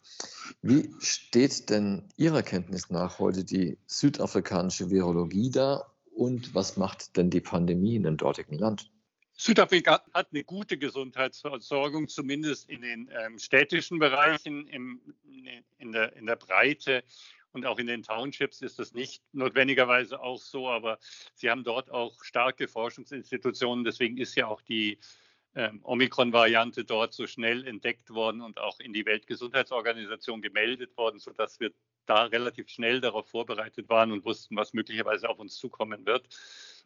Wie 0.62 0.94
steht 1.00 1.70
denn 1.70 2.10
Ihrer 2.18 2.44
Kenntnis 2.44 2.90
nach 2.90 3.20
heute 3.20 3.44
die 3.44 3.78
südafrikanische 3.88 4.90
Virologie 4.90 5.52
da 5.52 5.86
und 6.14 6.54
was 6.54 6.78
macht 6.78 7.16
denn 7.18 7.30
die 7.30 7.42
Pandemie 7.42 7.96
in 7.96 8.04
dem 8.04 8.18
dortigen 8.18 8.58
Land? 8.58 8.92
Südafrika 9.38 10.04
hat 10.14 10.28
eine 10.32 10.44
gute 10.44 10.78
Gesundheitsversorgung, 10.78 12.10
zumindest 12.10 12.70
in 12.70 12.82
den 12.82 13.10
ähm, 13.24 13.40
städtischen 13.40 13.98
Bereichen, 13.98 14.68
im, 14.68 15.00
in, 15.78 15.94
der, 15.94 16.14
in 16.18 16.26
der 16.26 16.36
Breite 16.36 17.06
und 17.52 17.66
auch 17.66 17.80
in 17.80 17.88
den 17.88 18.04
Townships 18.04 18.62
ist 18.62 18.80
das 18.80 18.94
nicht 18.94 19.24
notwendigerweise 19.32 20.22
auch 20.22 20.40
so, 20.40 20.70
aber 20.70 21.00
sie 21.34 21.50
haben 21.50 21.64
dort 21.64 21.90
auch 21.92 22.24
starke 22.24 22.68
Forschungsinstitutionen. 22.68 23.84
Deswegen 23.84 24.18
ist 24.18 24.36
ja 24.36 24.48
auch 24.48 24.62
die 24.62 25.00
ähm, 25.56 25.80
Omikron-Variante 25.84 26.86
dort 26.86 27.14
so 27.14 27.26
schnell 27.26 27.66
entdeckt 27.66 28.12
worden 28.12 28.42
und 28.42 28.60
auch 28.60 28.80
in 28.80 28.94
die 28.94 29.06
Weltgesundheitsorganisation 29.06 30.42
gemeldet 30.42 30.96
worden, 30.96 31.20
sodass 31.20 31.60
wir 31.60 31.72
da 32.06 32.24
relativ 32.24 32.70
schnell 32.70 33.02
darauf 33.02 33.30
vorbereitet 33.30 33.90
waren 33.90 34.12
und 34.12 34.26
wussten, 34.26 34.56
was 34.56 34.74
möglicherweise 34.74 35.30
auf 35.30 35.40
uns 35.40 35.56
zukommen 35.56 36.06
wird. 36.06 36.28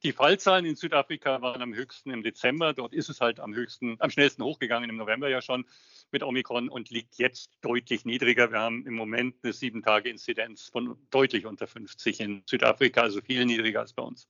Die 0.04 0.12
Fallzahlen 0.12 0.66
in 0.66 0.76
Südafrika 0.76 1.42
waren 1.42 1.62
am 1.62 1.74
höchsten 1.74 2.12
im 2.12 2.24
Dezember. 2.24 2.74
Dort 2.74 2.94
ist 2.94 3.08
es 3.08 3.22
halt 3.22 3.39
am 3.39 3.56
höchsten, 3.56 3.96
am 4.00 4.10
schnellsten 4.10 4.44
hochgegangen 4.44 4.89
im 4.89 4.98
November 4.98 5.30
ja 5.30 5.42
schon 5.42 5.66
mit 6.12 6.24
Omikron 6.24 6.68
und 6.68 6.89
liegt 6.89 7.16
jetzt 7.16 7.52
deutlich 7.62 8.04
niedriger. 8.04 8.52
Wir 8.52 8.60
haben 8.60 8.86
im 8.86 8.96
Moment 8.96 9.38
eine 9.44 9.54
sieben 9.54 9.82
Tage 9.82 10.10
Inzidenz 10.10 10.68
von 10.68 10.98
deutlich 11.10 11.46
unter 11.46 11.68
50 11.68 12.20
in 12.20 12.44
Südafrika, 12.46 13.00
also 13.00 13.22
viel 13.22 13.46
niedriger 13.46 13.80
als 13.80 13.94
bei 13.94 14.04
uns. 14.04 14.28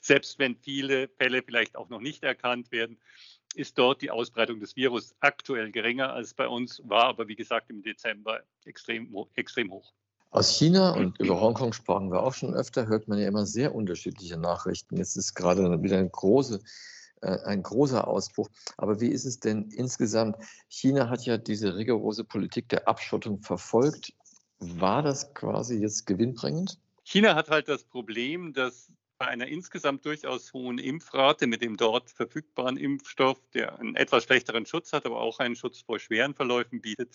Selbst 0.00 0.40
wenn 0.40 0.56
viele 0.56 1.06
Fälle 1.06 1.44
vielleicht 1.44 1.76
auch 1.76 1.88
noch 1.88 2.00
nicht 2.00 2.24
erkannt 2.24 2.72
werden, 2.72 2.98
ist 3.54 3.78
dort 3.78 4.02
die 4.02 4.10
Ausbreitung 4.10 4.58
des 4.58 4.74
Virus 4.74 5.14
aktuell 5.20 5.70
geringer 5.70 6.12
als 6.12 6.34
bei 6.34 6.48
uns, 6.48 6.82
war 6.84 7.04
aber 7.04 7.28
wie 7.28 7.36
gesagt 7.36 7.70
im 7.70 7.82
Dezember 7.84 8.42
extrem, 8.64 9.14
extrem 9.36 9.70
hoch. 9.70 9.92
Aus 10.32 10.48
China 10.56 10.92
und 10.92 11.20
über 11.20 11.38
Hongkong 11.38 11.74
sprachen 11.74 12.10
wir 12.10 12.22
auch 12.22 12.32
schon 12.32 12.54
öfter, 12.54 12.86
hört 12.86 13.06
man 13.06 13.18
ja 13.18 13.28
immer 13.28 13.44
sehr 13.44 13.74
unterschiedliche 13.74 14.38
Nachrichten. 14.38 14.96
Jetzt 14.96 15.14
ist 15.16 15.34
gerade 15.34 15.82
wieder 15.82 15.98
eine 15.98 16.08
große, 16.08 16.58
äh, 17.20 17.36
ein 17.44 17.62
großer 17.62 18.08
Ausbruch. 18.08 18.48
Aber 18.78 18.98
wie 18.98 19.08
ist 19.08 19.26
es 19.26 19.40
denn 19.40 19.68
insgesamt? 19.72 20.36
China 20.68 21.10
hat 21.10 21.26
ja 21.26 21.36
diese 21.36 21.76
rigorose 21.76 22.24
Politik 22.24 22.70
der 22.70 22.88
Abschottung 22.88 23.42
verfolgt. 23.42 24.14
War 24.58 25.02
das 25.02 25.34
quasi 25.34 25.76
jetzt 25.76 26.06
gewinnbringend? 26.06 26.78
China 27.04 27.34
hat 27.34 27.50
halt 27.50 27.68
das 27.68 27.84
Problem, 27.84 28.54
dass 28.54 28.90
bei 29.18 29.26
einer 29.26 29.48
insgesamt 29.48 30.06
durchaus 30.06 30.54
hohen 30.54 30.78
Impfrate 30.78 31.46
mit 31.46 31.60
dem 31.60 31.76
dort 31.76 32.10
verfügbaren 32.10 32.78
Impfstoff, 32.78 33.38
der 33.52 33.78
einen 33.78 33.96
etwas 33.96 34.24
schlechteren 34.24 34.64
Schutz 34.64 34.94
hat, 34.94 35.04
aber 35.04 35.20
auch 35.20 35.40
einen 35.40 35.56
Schutz 35.56 35.82
vor 35.82 35.98
schweren 35.98 36.34
Verläufen 36.34 36.80
bietet, 36.80 37.14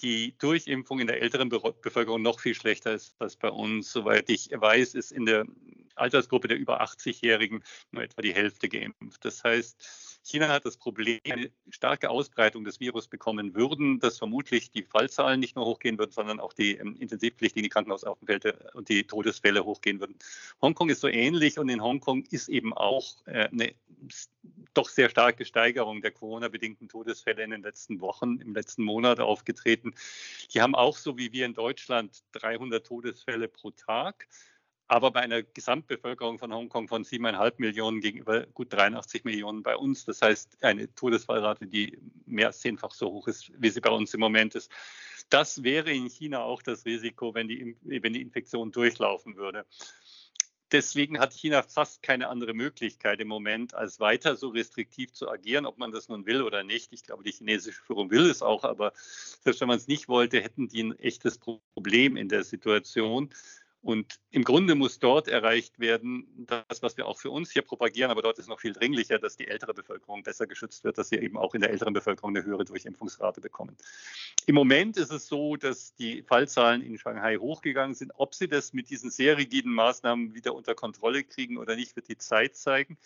die 0.00 0.36
Durchimpfung 0.38 1.00
in 1.00 1.06
der 1.06 1.22
älteren 1.22 1.48
Bevölkerung 1.48 2.22
noch 2.22 2.40
viel 2.40 2.54
schlechter 2.54 2.92
ist 2.92 3.14
als 3.18 3.36
bei 3.36 3.48
uns. 3.48 3.92
Soweit 3.92 4.28
ich 4.28 4.50
weiß, 4.52 4.94
ist 4.94 5.12
in 5.12 5.26
der 5.26 5.46
Altersgruppe 5.94 6.48
der 6.48 6.58
über 6.58 6.82
80-Jährigen 6.82 7.62
nur 7.90 8.02
etwa 8.02 8.22
die 8.22 8.34
Hälfte 8.34 8.68
geimpft. 8.68 9.24
Das 9.24 9.44
heißt, 9.44 10.13
China 10.24 10.48
hat 10.48 10.64
das 10.64 10.78
Problem, 10.78 11.20
eine 11.28 11.50
starke 11.68 12.08
Ausbreitung 12.08 12.64
des 12.64 12.80
Virus 12.80 13.06
bekommen 13.08 13.54
würden, 13.54 14.00
dass 14.00 14.18
vermutlich 14.18 14.70
die 14.70 14.82
Fallzahlen 14.82 15.38
nicht 15.38 15.54
nur 15.54 15.66
hochgehen 15.66 15.98
würden, 15.98 16.12
sondern 16.12 16.40
auch 16.40 16.54
die 16.54 16.76
ähm, 16.76 16.96
intensivpflichtigen 16.98 17.68
Krankenhausaufenthalte 17.68 18.70
und 18.72 18.88
die 18.88 19.06
Todesfälle 19.06 19.64
hochgehen 19.64 20.00
würden. 20.00 20.16
Hongkong 20.62 20.88
ist 20.88 21.02
so 21.02 21.08
ähnlich 21.08 21.58
und 21.58 21.68
in 21.68 21.82
Hongkong 21.82 22.24
ist 22.30 22.48
eben 22.48 22.72
auch 22.72 23.04
äh, 23.26 23.48
eine 23.48 23.74
doch 24.72 24.88
sehr 24.88 25.10
starke 25.10 25.44
Steigerung 25.44 26.00
der 26.00 26.10
Corona-bedingten 26.10 26.88
Todesfälle 26.88 27.44
in 27.44 27.50
den 27.50 27.62
letzten 27.62 28.00
Wochen, 28.00 28.40
im 28.40 28.54
letzten 28.54 28.82
Monat 28.82 29.20
aufgetreten. 29.20 29.94
Die 30.52 30.60
haben 30.60 30.74
auch 30.74 30.96
so 30.96 31.18
wie 31.18 31.32
wir 31.32 31.44
in 31.44 31.54
Deutschland 31.54 32.24
300 32.32 32.84
Todesfälle 32.84 33.48
pro 33.48 33.70
Tag 33.70 34.26
aber 34.86 35.10
bei 35.10 35.20
einer 35.20 35.42
Gesamtbevölkerung 35.42 36.38
von 36.38 36.52
Hongkong 36.52 36.88
von 36.88 37.04
siebeneinhalb 37.04 37.58
Millionen 37.58 38.00
gegenüber 38.00 38.46
gut 38.46 38.72
83 38.72 39.24
Millionen 39.24 39.62
bei 39.62 39.76
uns. 39.76 40.04
Das 40.04 40.20
heißt, 40.20 40.62
eine 40.62 40.94
Todesfallrate, 40.94 41.66
die 41.66 41.98
mehr 42.26 42.48
als 42.48 42.60
zehnfach 42.60 42.92
so 42.92 43.10
hoch 43.10 43.28
ist, 43.28 43.50
wie 43.60 43.70
sie 43.70 43.80
bei 43.80 43.90
uns 43.90 44.12
im 44.14 44.20
Moment 44.20 44.54
ist. 44.54 44.70
Das 45.30 45.62
wäre 45.62 45.90
in 45.90 46.08
China 46.10 46.42
auch 46.42 46.62
das 46.62 46.84
Risiko, 46.84 47.34
wenn 47.34 47.48
die, 47.48 47.76
wenn 47.82 48.12
die 48.12 48.20
Infektion 48.20 48.72
durchlaufen 48.72 49.36
würde. 49.36 49.64
Deswegen 50.72 51.20
hat 51.20 51.32
China 51.32 51.62
fast 51.62 52.02
keine 52.02 52.28
andere 52.28 52.52
Möglichkeit 52.52 53.20
im 53.20 53.28
Moment, 53.28 53.74
als 53.74 54.00
weiter 54.00 54.34
so 54.34 54.48
restriktiv 54.48 55.12
zu 55.12 55.30
agieren, 55.30 55.66
ob 55.66 55.78
man 55.78 55.92
das 55.92 56.08
nun 56.08 56.26
will 56.26 56.42
oder 56.42 56.64
nicht. 56.64 56.92
Ich 56.92 57.04
glaube, 57.04 57.22
die 57.22 57.30
chinesische 57.30 57.80
Führung 57.82 58.10
will 58.10 58.28
es 58.28 58.42
auch, 58.42 58.64
aber 58.64 58.92
selbst 58.96 59.60
wenn 59.60 59.68
man 59.68 59.76
es 59.76 59.86
nicht 59.86 60.08
wollte, 60.08 60.40
hätten 60.40 60.68
die 60.68 60.82
ein 60.82 60.98
echtes 60.98 61.38
Problem 61.38 62.16
in 62.16 62.28
der 62.28 62.44
Situation. 62.44 63.30
Und 63.84 64.18
im 64.30 64.44
Grunde 64.44 64.74
muss 64.76 64.98
dort 64.98 65.28
erreicht 65.28 65.78
werden, 65.78 66.26
das, 66.46 66.82
was 66.82 66.96
wir 66.96 67.06
auch 67.06 67.18
für 67.18 67.30
uns 67.30 67.50
hier 67.50 67.60
propagieren, 67.60 68.10
aber 68.10 68.22
dort 68.22 68.38
ist 68.38 68.48
noch 68.48 68.58
viel 68.58 68.72
dringlicher, 68.72 69.18
dass 69.18 69.36
die 69.36 69.46
ältere 69.46 69.74
Bevölkerung 69.74 70.22
besser 70.22 70.46
geschützt 70.46 70.84
wird, 70.84 70.96
dass 70.96 71.10
sie 71.10 71.16
eben 71.16 71.36
auch 71.36 71.54
in 71.54 71.60
der 71.60 71.68
älteren 71.68 71.92
Bevölkerung 71.92 72.34
eine 72.34 72.46
höhere 72.46 72.64
Durchimpfungsrate 72.64 73.42
bekommen. 73.42 73.76
Im 74.46 74.54
Moment 74.54 74.96
ist 74.96 75.12
es 75.12 75.26
so, 75.26 75.56
dass 75.56 75.94
die 75.96 76.22
Fallzahlen 76.22 76.80
in 76.80 76.96
Shanghai 76.96 77.36
hochgegangen 77.36 77.94
sind. 77.94 78.12
Ob 78.16 78.34
sie 78.34 78.48
das 78.48 78.72
mit 78.72 78.88
diesen 78.88 79.10
sehr 79.10 79.36
rigiden 79.36 79.74
Maßnahmen 79.74 80.34
wieder 80.34 80.54
unter 80.54 80.74
Kontrolle 80.74 81.22
kriegen 81.22 81.58
oder 81.58 81.76
nicht, 81.76 81.94
wird 81.94 82.08
die 82.08 82.16
Zeit 82.16 82.56
zeigen. 82.56 82.96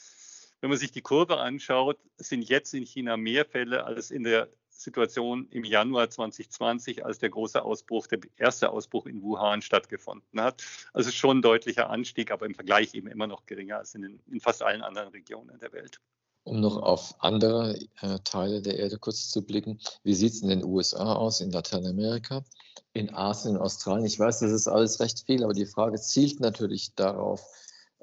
Wenn 0.60 0.70
man 0.70 0.78
sich 0.78 0.92
die 0.92 1.02
Kurve 1.02 1.38
anschaut, 1.38 1.98
sind 2.18 2.48
jetzt 2.48 2.72
in 2.72 2.84
China 2.84 3.16
mehr 3.16 3.44
Fälle 3.44 3.84
als 3.84 4.12
in 4.12 4.22
der 4.22 4.48
Situation 4.78 5.48
im 5.50 5.64
Januar 5.64 6.08
2020, 6.08 7.04
als 7.04 7.18
der 7.18 7.30
große 7.30 7.62
Ausbruch, 7.62 8.06
der 8.06 8.20
erste 8.36 8.70
Ausbruch 8.70 9.06
in 9.06 9.22
Wuhan 9.22 9.60
stattgefunden 9.60 10.40
hat. 10.40 10.62
Also 10.92 11.10
schon 11.10 11.38
ein 11.38 11.42
deutlicher 11.42 11.90
Anstieg, 11.90 12.30
aber 12.30 12.46
im 12.46 12.54
Vergleich 12.54 12.94
eben 12.94 13.08
immer 13.08 13.26
noch 13.26 13.44
geringer 13.46 13.78
als 13.78 13.96
in, 13.96 14.02
den, 14.02 14.20
in 14.30 14.40
fast 14.40 14.62
allen 14.62 14.82
anderen 14.82 15.08
Regionen 15.08 15.58
der 15.58 15.72
Welt. 15.72 16.00
Um 16.44 16.60
noch 16.60 16.76
auf 16.76 17.16
andere 17.18 17.76
äh, 18.00 18.18
Teile 18.22 18.62
der 18.62 18.78
Erde 18.78 18.98
kurz 18.98 19.28
zu 19.28 19.44
blicken, 19.44 19.80
wie 20.04 20.14
sieht 20.14 20.34
es 20.34 20.42
in 20.42 20.48
den 20.48 20.64
USA 20.64 21.12
aus, 21.12 21.40
in 21.40 21.50
Lateinamerika, 21.50 22.44
in 22.92 23.12
Asien, 23.12 23.56
in 23.56 23.60
Australien? 23.60 24.06
Ich 24.06 24.18
weiß, 24.18 24.38
das 24.38 24.52
ist 24.52 24.68
alles 24.68 25.00
recht 25.00 25.24
viel, 25.26 25.42
aber 25.42 25.54
die 25.54 25.66
Frage 25.66 26.00
zielt 26.00 26.38
natürlich 26.38 26.94
darauf, 26.94 27.44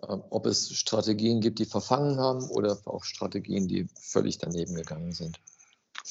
äh, 0.02 0.18
ob 0.30 0.46
es 0.46 0.76
Strategien 0.76 1.40
gibt, 1.40 1.60
die 1.60 1.66
verfangen 1.66 2.20
haben 2.20 2.50
oder 2.50 2.78
auch 2.84 3.06
Strategien, 3.06 3.70
die 3.70 3.88
völlig 3.98 4.40
daneben 4.40 4.76
gegangen 4.76 5.14
sind. 5.14 5.40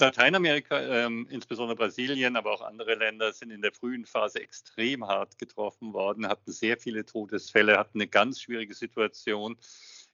Lateinamerika, 0.00 0.80
ähm, 0.80 1.28
insbesondere 1.30 1.76
Brasilien, 1.76 2.36
aber 2.36 2.52
auch 2.52 2.62
andere 2.62 2.96
Länder 2.96 3.32
sind 3.32 3.50
in 3.50 3.62
der 3.62 3.72
frühen 3.72 4.06
Phase 4.06 4.40
extrem 4.40 5.06
hart 5.06 5.38
getroffen 5.38 5.92
worden, 5.92 6.26
hatten 6.26 6.50
sehr 6.50 6.76
viele 6.78 7.04
Todesfälle, 7.04 7.78
hatten 7.78 8.00
eine 8.00 8.08
ganz 8.08 8.40
schwierige 8.40 8.74
Situation. 8.74 9.56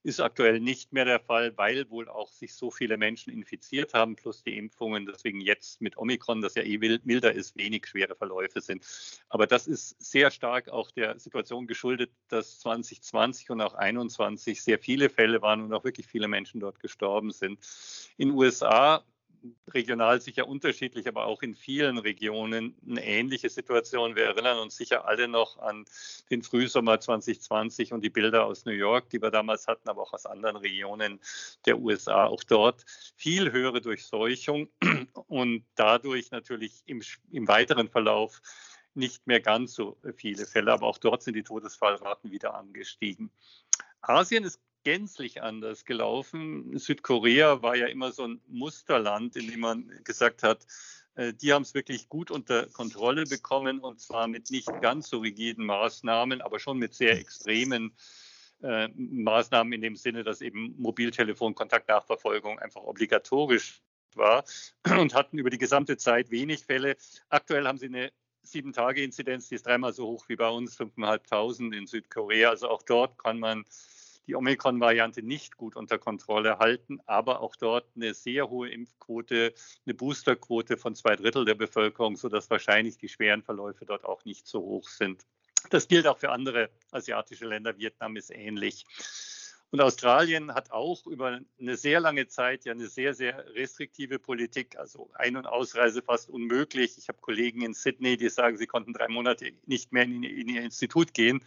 Ist 0.02 0.20
aktuell 0.20 0.60
nicht 0.60 0.92
mehr 0.92 1.04
der 1.04 1.20
Fall, 1.20 1.56
weil 1.58 1.88
wohl 1.90 2.08
auch 2.08 2.32
sich 2.32 2.54
so 2.54 2.70
viele 2.70 2.96
Menschen 2.96 3.32
infiziert 3.32 3.92
haben, 3.92 4.16
plus 4.16 4.42
die 4.42 4.56
Impfungen. 4.56 5.04
Deswegen 5.04 5.40
jetzt 5.42 5.80
mit 5.82 5.96
Omikron, 5.98 6.40
das 6.40 6.54
ja 6.54 6.62
eh 6.62 6.78
milder 6.78 7.32
ist, 7.32 7.56
wenig 7.56 7.86
schwere 7.86 8.16
Verläufe 8.16 8.62
sind. 8.62 8.84
Aber 9.28 9.46
das 9.46 9.66
ist 9.66 10.02
sehr 10.02 10.30
stark 10.30 10.70
auch 10.70 10.90
der 10.90 11.18
Situation 11.18 11.66
geschuldet, 11.66 12.10
dass 12.28 12.60
2020 12.60 13.50
und 13.50 13.60
auch 13.60 13.72
2021 13.72 14.62
sehr 14.62 14.78
viele 14.78 15.10
Fälle 15.10 15.42
waren 15.42 15.62
und 15.62 15.72
auch 15.74 15.84
wirklich 15.84 16.06
viele 16.06 16.28
Menschen 16.28 16.60
dort 16.60 16.80
gestorben 16.80 17.30
sind. 17.30 17.58
In 18.16 18.28
den 18.28 18.38
USA 18.38 19.04
regional 19.72 20.20
sicher 20.20 20.48
unterschiedlich, 20.48 21.06
aber 21.08 21.26
auch 21.26 21.42
in 21.42 21.54
vielen 21.54 21.98
Regionen 21.98 22.74
eine 22.88 23.04
ähnliche 23.04 23.48
Situation. 23.48 24.16
Wir 24.16 24.24
erinnern 24.26 24.58
uns 24.58 24.76
sicher 24.76 25.06
alle 25.06 25.28
noch 25.28 25.58
an 25.58 25.84
den 26.30 26.42
Frühsommer 26.42 27.00
2020 27.00 27.92
und 27.92 28.02
die 28.04 28.10
Bilder 28.10 28.44
aus 28.44 28.64
New 28.64 28.72
York, 28.72 29.10
die 29.10 29.20
wir 29.20 29.30
damals 29.30 29.66
hatten, 29.66 29.88
aber 29.88 30.02
auch 30.02 30.12
aus 30.12 30.26
anderen 30.26 30.56
Regionen 30.56 31.20
der 31.66 31.78
USA. 31.78 32.26
Auch 32.26 32.44
dort 32.44 32.84
viel 33.16 33.52
höhere 33.52 33.80
Durchseuchung 33.80 34.68
und 35.26 35.64
dadurch 35.74 36.30
natürlich 36.30 36.82
im, 36.86 37.02
im 37.30 37.48
weiteren 37.48 37.88
Verlauf 37.88 38.40
nicht 38.94 39.26
mehr 39.26 39.40
ganz 39.40 39.74
so 39.74 39.96
viele 40.16 40.46
Fälle, 40.46 40.72
aber 40.72 40.86
auch 40.86 40.98
dort 40.98 41.22
sind 41.22 41.34
die 41.34 41.42
Todesfallraten 41.42 42.30
wieder 42.30 42.54
angestiegen. 42.54 43.30
Asien 44.02 44.44
ist 44.44 44.60
gänzlich 44.84 45.42
anders 45.42 45.84
gelaufen. 45.84 46.78
Südkorea 46.78 47.62
war 47.62 47.76
ja 47.76 47.86
immer 47.86 48.12
so 48.12 48.26
ein 48.26 48.40
Musterland, 48.48 49.36
in 49.36 49.50
dem 49.50 49.60
man 49.60 50.00
gesagt 50.04 50.42
hat, 50.42 50.66
äh, 51.14 51.32
die 51.34 51.52
haben 51.52 51.62
es 51.62 51.74
wirklich 51.74 52.08
gut 52.08 52.30
unter 52.30 52.66
Kontrolle 52.66 53.24
bekommen 53.24 53.80
und 53.80 54.00
zwar 54.00 54.28
mit 54.28 54.50
nicht 54.50 54.68
ganz 54.80 55.10
so 55.10 55.18
rigiden 55.18 55.66
Maßnahmen, 55.66 56.40
aber 56.40 56.58
schon 56.58 56.78
mit 56.78 56.94
sehr 56.94 57.18
extremen 57.18 57.94
äh, 58.62 58.88
Maßnahmen 58.94 59.72
in 59.72 59.80
dem 59.80 59.96
Sinne, 59.96 60.24
dass 60.24 60.40
eben 60.40 60.74
Mobiltelefon-Kontaktnachverfolgung 60.78 62.58
einfach 62.58 62.82
obligatorisch 62.82 63.82
war 64.14 64.44
und 64.98 65.14
hatten 65.14 65.38
über 65.38 65.50
die 65.50 65.58
gesamte 65.58 65.96
Zeit 65.96 66.30
wenig 66.30 66.64
Fälle. 66.64 66.96
Aktuell 67.28 67.66
haben 67.66 67.78
sie 67.78 67.86
eine 67.86 68.12
Sieben-Tage-Inzidenz, 68.42 69.48
die 69.48 69.56
ist 69.56 69.66
dreimal 69.66 69.92
so 69.92 70.06
hoch 70.06 70.28
wie 70.28 70.36
bei 70.36 70.48
uns, 70.48 70.78
5.500 70.78 71.76
in 71.76 71.86
Südkorea. 71.86 72.50
Also 72.50 72.68
auch 72.68 72.82
dort 72.82 73.18
kann 73.18 73.38
man 73.38 73.64
die 74.26 74.34
Omikron-Variante 74.34 75.22
nicht 75.22 75.56
gut 75.56 75.76
unter 75.76 75.98
Kontrolle 75.98 76.58
halten, 76.58 77.00
aber 77.06 77.40
auch 77.40 77.56
dort 77.56 77.86
eine 77.96 78.14
sehr 78.14 78.48
hohe 78.48 78.70
Impfquote, 78.70 79.54
eine 79.86 79.94
Boosterquote 79.94 80.76
von 80.76 80.94
zwei 80.94 81.16
Drittel 81.16 81.44
der 81.44 81.54
Bevölkerung, 81.54 82.16
sodass 82.16 82.50
wahrscheinlich 82.50 82.98
die 82.98 83.08
schweren 83.08 83.42
Verläufe 83.42 83.84
dort 83.84 84.04
auch 84.04 84.24
nicht 84.24 84.46
so 84.46 84.60
hoch 84.60 84.88
sind. 84.88 85.24
Das 85.68 85.88
gilt 85.88 86.06
auch 86.06 86.18
für 86.18 86.30
andere 86.30 86.70
asiatische 86.90 87.46
Länder. 87.46 87.76
Vietnam 87.76 88.16
ist 88.16 88.30
ähnlich. 88.30 88.84
Und 89.72 89.80
Australien 89.80 90.52
hat 90.52 90.72
auch 90.72 91.06
über 91.06 91.40
eine 91.60 91.76
sehr 91.76 92.00
lange 92.00 92.26
Zeit 92.26 92.64
ja 92.64 92.72
eine 92.72 92.88
sehr, 92.88 93.14
sehr 93.14 93.54
restriktive 93.54 94.18
Politik, 94.18 94.76
also 94.76 95.10
Ein- 95.14 95.36
und 95.36 95.46
Ausreise 95.46 96.02
fast 96.02 96.28
unmöglich. 96.28 96.98
Ich 96.98 97.08
habe 97.08 97.18
Kollegen 97.20 97.62
in 97.62 97.74
Sydney, 97.74 98.16
die 98.16 98.30
sagen, 98.30 98.56
sie 98.56 98.66
konnten 98.66 98.92
drei 98.92 99.06
Monate 99.06 99.52
nicht 99.66 99.92
mehr 99.92 100.02
in, 100.02 100.24
ihr 100.24 100.62
Institut 100.62 101.14
gehen 101.14 101.44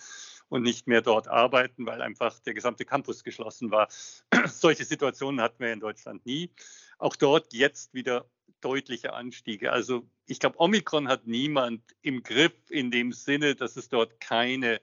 und 0.53 0.61
nicht 0.61 0.85
mehr 0.85 1.01
dort 1.01 1.27
arbeiten, 1.27 1.87
weil 1.87 2.03
einfach 2.03 2.37
der 2.37 2.53
gesamte 2.53 2.85
Campus 2.85 3.23
geschlossen 3.23 3.71
war. 3.71 3.87
Solche 4.45 4.85
Situationen 4.85 5.41
hatten 5.41 5.63
wir 5.63 5.73
in 5.73 5.79
Deutschland 5.79 6.27
nie. 6.27 6.51
Auch 6.99 7.15
dort 7.15 7.53
jetzt 7.53 7.95
wieder 7.95 8.29
deutliche 8.61 9.13
Anstiege. 9.13 9.71
Also 9.71 10.07
ich 10.27 10.39
glaube, 10.39 10.59
Omikron 10.59 11.07
hat 11.07 11.25
niemand 11.25 11.81
im 12.03 12.21
Griff 12.21 12.53
in 12.69 12.91
dem 12.91 13.13
Sinne, 13.13 13.55
dass 13.55 13.77
es 13.77 13.89
dort 13.89 14.19
keine 14.19 14.79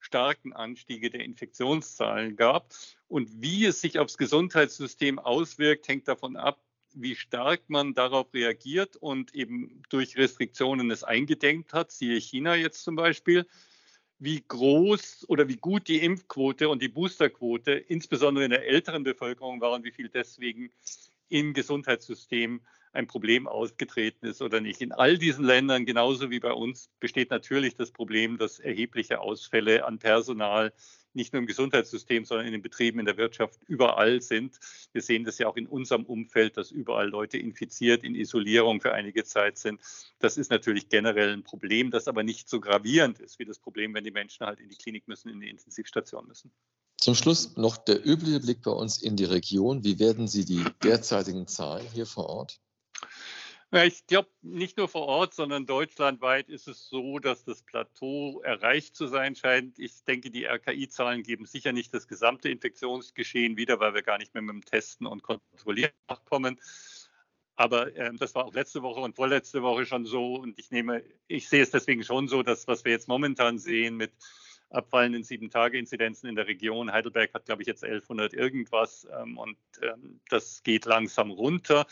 starken 0.00 0.54
Anstiege 0.54 1.08
der 1.08 1.20
Infektionszahlen 1.20 2.34
gab. 2.34 2.74
Und 3.06 3.30
wie 3.40 3.64
es 3.64 3.80
sich 3.80 4.00
aufs 4.00 4.18
Gesundheitssystem 4.18 5.20
auswirkt, 5.20 5.86
hängt 5.86 6.08
davon 6.08 6.34
ab, 6.34 6.60
wie 6.94 7.14
stark 7.14 7.62
man 7.68 7.94
darauf 7.94 8.34
reagiert 8.34 8.96
und 8.96 9.36
eben 9.36 9.84
durch 9.88 10.16
Restriktionen 10.16 10.90
es 10.90 11.04
eingedenkt 11.04 11.72
hat, 11.72 11.92
siehe 11.92 12.20
China 12.20 12.56
jetzt 12.56 12.82
zum 12.82 12.96
Beispiel, 12.96 13.46
wie 14.22 14.44
groß 14.46 15.26
oder 15.28 15.48
wie 15.48 15.56
gut 15.56 15.88
die 15.88 16.00
Impfquote 16.00 16.68
und 16.68 16.80
die 16.80 16.88
Boosterquote, 16.88 17.72
insbesondere 17.72 18.44
in 18.44 18.52
der 18.52 18.68
älteren 18.68 19.02
Bevölkerung 19.02 19.60
war 19.60 19.72
und 19.72 19.84
wie 19.84 19.90
viel 19.90 20.08
deswegen 20.08 20.70
im 21.28 21.54
Gesundheitssystem 21.54 22.60
ein 22.92 23.08
Problem 23.08 23.48
ausgetreten 23.48 24.26
ist 24.26 24.40
oder 24.40 24.60
nicht. 24.60 24.80
In 24.80 24.92
all 24.92 25.18
diesen 25.18 25.44
Ländern, 25.44 25.86
genauso 25.86 26.30
wie 26.30 26.38
bei 26.38 26.52
uns, 26.52 26.88
besteht 27.00 27.30
natürlich 27.30 27.74
das 27.74 27.90
Problem, 27.90 28.38
dass 28.38 28.60
erhebliche 28.60 29.20
Ausfälle 29.20 29.84
an 29.84 29.98
Personal 29.98 30.72
nicht 31.14 31.32
nur 31.32 31.40
im 31.40 31.46
Gesundheitssystem, 31.46 32.24
sondern 32.24 32.46
in 32.46 32.52
den 32.52 32.62
Betrieben, 32.62 32.98
in 32.98 33.06
der 33.06 33.16
Wirtschaft 33.16 33.60
überall 33.66 34.20
sind. 34.20 34.58
Wir 34.92 35.02
sehen 35.02 35.24
das 35.24 35.38
ja 35.38 35.48
auch 35.48 35.56
in 35.56 35.66
unserem 35.66 36.04
Umfeld, 36.04 36.56
dass 36.56 36.70
überall 36.70 37.08
Leute 37.08 37.38
infiziert, 37.38 38.04
in 38.04 38.14
Isolierung 38.14 38.80
für 38.80 38.92
einige 38.92 39.24
Zeit 39.24 39.58
sind. 39.58 39.80
Das 40.18 40.36
ist 40.36 40.50
natürlich 40.50 40.88
generell 40.88 41.32
ein 41.32 41.42
Problem, 41.42 41.90
das 41.90 42.08
aber 42.08 42.22
nicht 42.22 42.48
so 42.48 42.60
gravierend 42.60 43.18
ist 43.18 43.38
wie 43.38 43.44
das 43.44 43.58
Problem, 43.58 43.94
wenn 43.94 44.04
die 44.04 44.10
Menschen 44.10 44.46
halt 44.46 44.60
in 44.60 44.68
die 44.68 44.76
Klinik 44.76 45.08
müssen, 45.08 45.28
in 45.28 45.40
die 45.40 45.48
Intensivstation 45.48 46.26
müssen. 46.26 46.52
Zum 46.96 47.14
Schluss 47.14 47.56
noch 47.56 47.78
der 47.78 48.06
übliche 48.06 48.40
Blick 48.40 48.62
bei 48.62 48.70
uns 48.70 49.02
in 49.02 49.16
die 49.16 49.24
Region. 49.24 49.82
Wie 49.82 49.98
werden 49.98 50.28
Sie 50.28 50.44
die 50.44 50.64
derzeitigen 50.84 51.48
Zahlen 51.48 51.86
hier 51.92 52.06
vor 52.06 52.28
Ort? 52.28 52.60
Ich 53.74 54.06
glaube, 54.06 54.28
nicht 54.42 54.76
nur 54.76 54.86
vor 54.86 55.06
Ort, 55.06 55.32
sondern 55.32 55.64
deutschlandweit 55.64 56.50
ist 56.50 56.68
es 56.68 56.90
so, 56.90 57.18
dass 57.18 57.44
das 57.44 57.62
Plateau 57.62 58.42
erreicht 58.42 58.94
zu 58.94 59.06
sein 59.06 59.34
scheint. 59.34 59.78
Ich 59.78 60.04
denke, 60.04 60.30
die 60.30 60.44
RKI-Zahlen 60.44 61.22
geben 61.22 61.46
sicher 61.46 61.72
nicht 61.72 61.94
das 61.94 62.06
gesamte 62.06 62.50
Infektionsgeschehen 62.50 63.56
wieder, 63.56 63.80
weil 63.80 63.94
wir 63.94 64.02
gar 64.02 64.18
nicht 64.18 64.34
mehr 64.34 64.42
mit 64.42 64.52
dem 64.52 64.64
Testen 64.66 65.06
und 65.06 65.22
Kontrollieren 65.22 65.92
nachkommen. 66.06 66.60
Aber 67.56 67.96
äh, 67.96 68.12
das 68.14 68.34
war 68.34 68.44
auch 68.44 68.52
letzte 68.52 68.82
Woche 68.82 69.00
und 69.00 69.16
vorletzte 69.16 69.62
Woche 69.62 69.86
schon 69.86 70.04
so. 70.04 70.34
Und 70.34 70.58
ich 70.58 70.70
nehme, 70.70 71.02
ich 71.26 71.48
sehe 71.48 71.62
es 71.62 71.70
deswegen 71.70 72.04
schon 72.04 72.28
so, 72.28 72.42
dass 72.42 72.68
was 72.68 72.84
wir 72.84 72.92
jetzt 72.92 73.08
momentan 73.08 73.58
sehen 73.58 73.96
mit 73.96 74.12
abfallenden 74.72 75.24
Sieben-Tage-Inzidenzen 75.24 76.28
in 76.28 76.36
der 76.36 76.46
Region. 76.46 76.92
Heidelberg 76.92 77.32
hat, 77.34 77.44
glaube 77.44 77.62
ich, 77.62 77.68
jetzt 77.68 77.84
1100 77.84 78.34
irgendwas 78.34 79.06
ähm, 79.20 79.38
und 79.38 79.56
ähm, 79.82 80.20
das 80.28 80.62
geht 80.62 80.86
langsam 80.86 81.30
runter, 81.30 81.86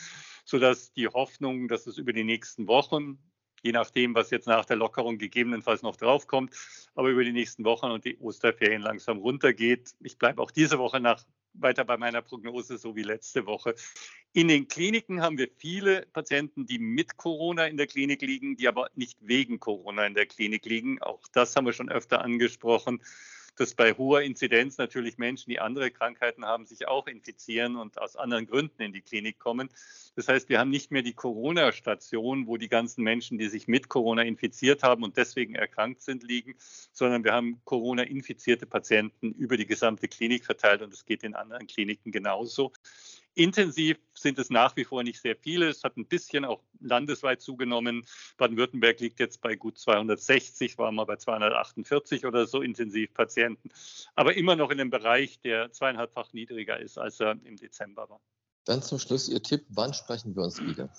sodass 0.45 0.91
die 0.93 1.07
Hoffnung, 1.07 1.67
dass 1.67 1.87
es 1.87 1.97
über 1.97 2.13
die 2.13 2.23
nächsten 2.23 2.67
Wochen, 2.67 3.19
je 3.63 3.71
nachdem, 3.71 4.15
was 4.15 4.31
jetzt 4.31 4.47
nach 4.47 4.65
der 4.65 4.77
Lockerung 4.77 5.17
gegebenenfalls 5.17 5.83
noch 5.83 5.95
draufkommt, 5.95 6.55
aber 6.95 7.09
über 7.09 7.23
die 7.23 7.33
nächsten 7.33 7.63
Wochen 7.63 7.91
und 7.91 8.05
die 8.05 8.17
Osterferien 8.17 8.81
langsam 8.81 9.19
runtergeht. 9.19 9.93
Ich 9.99 10.17
bleibe 10.17 10.41
auch 10.41 10.51
diese 10.51 10.79
Woche 10.79 10.99
nach 10.99 11.23
weiter 11.53 11.85
bei 11.85 11.97
meiner 11.97 12.21
Prognose, 12.21 12.77
so 12.77 12.95
wie 12.95 13.03
letzte 13.03 13.45
Woche. 13.45 13.75
In 14.33 14.47
den 14.47 14.67
Kliniken 14.67 15.21
haben 15.21 15.37
wir 15.37 15.49
viele 15.57 16.07
Patienten, 16.13 16.65
die 16.65 16.79
mit 16.79 17.17
Corona 17.17 17.65
in 17.67 17.77
der 17.77 17.87
Klinik 17.87 18.21
liegen, 18.21 18.55
die 18.55 18.67
aber 18.67 18.89
nicht 18.95 19.17
wegen 19.21 19.59
Corona 19.59 20.05
in 20.05 20.13
der 20.13 20.25
Klinik 20.25 20.65
liegen. 20.65 21.01
Auch 21.01 21.21
das 21.33 21.55
haben 21.55 21.65
wir 21.65 21.73
schon 21.73 21.89
öfter 21.89 22.21
angesprochen 22.21 23.01
dass 23.55 23.75
bei 23.75 23.93
hoher 23.93 24.21
Inzidenz 24.21 24.77
natürlich 24.77 25.17
Menschen, 25.17 25.49
die 25.49 25.59
andere 25.59 25.91
Krankheiten 25.91 26.45
haben, 26.45 26.65
sich 26.65 26.87
auch 26.87 27.07
infizieren 27.07 27.75
und 27.75 27.99
aus 27.99 28.15
anderen 28.15 28.47
Gründen 28.47 28.81
in 28.81 28.93
die 28.93 29.01
Klinik 29.01 29.39
kommen. 29.39 29.69
Das 30.15 30.27
heißt, 30.27 30.49
wir 30.49 30.59
haben 30.59 30.69
nicht 30.69 30.91
mehr 30.91 31.01
die 31.01 31.13
Corona-Station, 31.13 32.47
wo 32.47 32.57
die 32.57 32.69
ganzen 32.69 33.03
Menschen, 33.03 33.37
die 33.37 33.49
sich 33.49 33.67
mit 33.67 33.89
Corona 33.89 34.23
infiziert 34.23 34.83
haben 34.83 35.03
und 35.03 35.17
deswegen 35.17 35.55
erkrankt 35.55 36.01
sind, 36.01 36.23
liegen, 36.23 36.55
sondern 36.91 37.23
wir 37.23 37.33
haben 37.33 37.61
Corona-infizierte 37.65 38.65
Patienten 38.65 39.31
über 39.33 39.57
die 39.57 39.65
gesamte 39.65 40.07
Klinik 40.07 40.45
verteilt 40.45 40.81
und 40.81 40.93
es 40.93 41.05
geht 41.05 41.23
in 41.23 41.35
anderen 41.35 41.67
Kliniken 41.67 42.11
genauso. 42.11 42.71
Intensiv 43.33 43.97
sind 44.13 44.37
es 44.39 44.49
nach 44.49 44.75
wie 44.75 44.83
vor 44.83 45.03
nicht 45.03 45.21
sehr 45.21 45.35
viele. 45.35 45.69
Es 45.69 45.83
hat 45.83 45.95
ein 45.97 46.05
bisschen 46.05 46.43
auch 46.43 46.61
landesweit 46.79 47.41
zugenommen. 47.41 48.05
Baden-Württemberg 48.37 48.99
liegt 48.99 49.19
jetzt 49.19 49.41
bei 49.41 49.55
gut 49.55 49.77
260, 49.77 50.77
war 50.77 50.91
mal 50.91 51.05
bei 51.05 51.15
248 51.15 52.25
oder 52.25 52.45
so 52.45 52.61
Intensivpatienten, 52.61 53.71
aber 54.15 54.35
immer 54.35 54.55
noch 54.55 54.69
in 54.69 54.81
einem 54.81 54.89
Bereich, 54.89 55.39
der 55.41 55.71
zweieinhalbfach 55.71 56.33
niedriger 56.33 56.79
ist, 56.79 56.97
als 56.97 57.19
er 57.19 57.37
im 57.43 57.55
Dezember 57.55 58.09
war. 58.09 58.21
Dann 58.65 58.81
zum 58.81 58.99
Schluss 58.99 59.29
Ihr 59.29 59.41
Tipp, 59.41 59.65
wann 59.69 59.93
sprechen 59.93 60.35
wir 60.35 60.43
uns 60.43 60.61
wieder? 60.61 60.89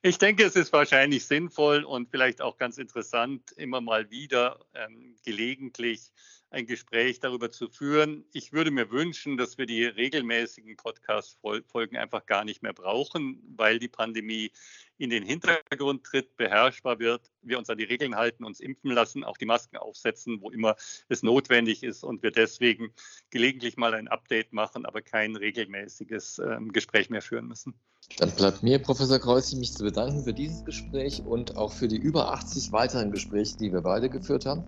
Ich 0.00 0.18
denke, 0.18 0.44
es 0.44 0.54
ist 0.54 0.72
wahrscheinlich 0.72 1.26
sinnvoll 1.26 1.82
und 1.82 2.08
vielleicht 2.08 2.40
auch 2.40 2.56
ganz 2.56 2.78
interessant, 2.78 3.50
immer 3.56 3.80
mal 3.80 4.10
wieder 4.10 4.64
ähm, 4.72 5.16
gelegentlich 5.24 6.12
ein 6.50 6.66
Gespräch 6.66 7.20
darüber 7.20 7.50
zu 7.50 7.68
führen. 7.68 8.24
Ich 8.32 8.52
würde 8.52 8.70
mir 8.70 8.90
wünschen, 8.90 9.36
dass 9.36 9.58
wir 9.58 9.66
die 9.66 9.84
regelmäßigen 9.84 10.76
Podcast-Folgen 10.76 11.96
einfach 11.96 12.24
gar 12.24 12.44
nicht 12.44 12.62
mehr 12.62 12.72
brauchen, 12.72 13.42
weil 13.56 13.78
die 13.78 13.88
Pandemie 13.88 14.50
in 14.96 15.10
den 15.10 15.22
Hintergrund 15.22 16.04
tritt, 16.04 16.36
beherrschbar 16.36 16.98
wird, 16.98 17.30
wir 17.42 17.58
uns 17.58 17.68
an 17.70 17.78
die 17.78 17.84
Regeln 17.84 18.16
halten, 18.16 18.44
uns 18.44 18.60
impfen 18.60 18.90
lassen, 18.90 19.24
auch 19.24 19.36
die 19.36 19.46
Masken 19.46 19.76
aufsetzen, 19.76 20.40
wo 20.40 20.50
immer 20.50 20.76
es 21.08 21.22
notwendig 21.22 21.82
ist 21.82 22.02
und 22.02 22.22
wir 22.22 22.30
deswegen 22.30 22.92
gelegentlich 23.30 23.76
mal 23.76 23.94
ein 23.94 24.08
Update 24.08 24.52
machen, 24.52 24.86
aber 24.86 25.02
kein 25.02 25.36
regelmäßiges 25.36 26.38
äh, 26.38 26.58
Gespräch 26.68 27.10
mehr 27.10 27.22
führen 27.22 27.46
müssen. 27.46 27.78
Dann 28.16 28.30
bleibt 28.32 28.62
mir, 28.62 28.78
Professor 28.78 29.18
Kreuzi, 29.18 29.56
mich 29.56 29.74
zu 29.74 29.84
bedanken 29.84 30.24
für 30.24 30.32
dieses 30.32 30.64
Gespräch 30.64 31.22
und 31.24 31.56
auch 31.56 31.72
für 31.72 31.86
die 31.86 31.98
über 31.98 32.32
80 32.32 32.72
weiteren 32.72 33.12
Gespräche, 33.12 33.56
die 33.58 33.72
wir 33.72 33.82
beide 33.82 34.08
geführt 34.08 34.46
haben. 34.46 34.64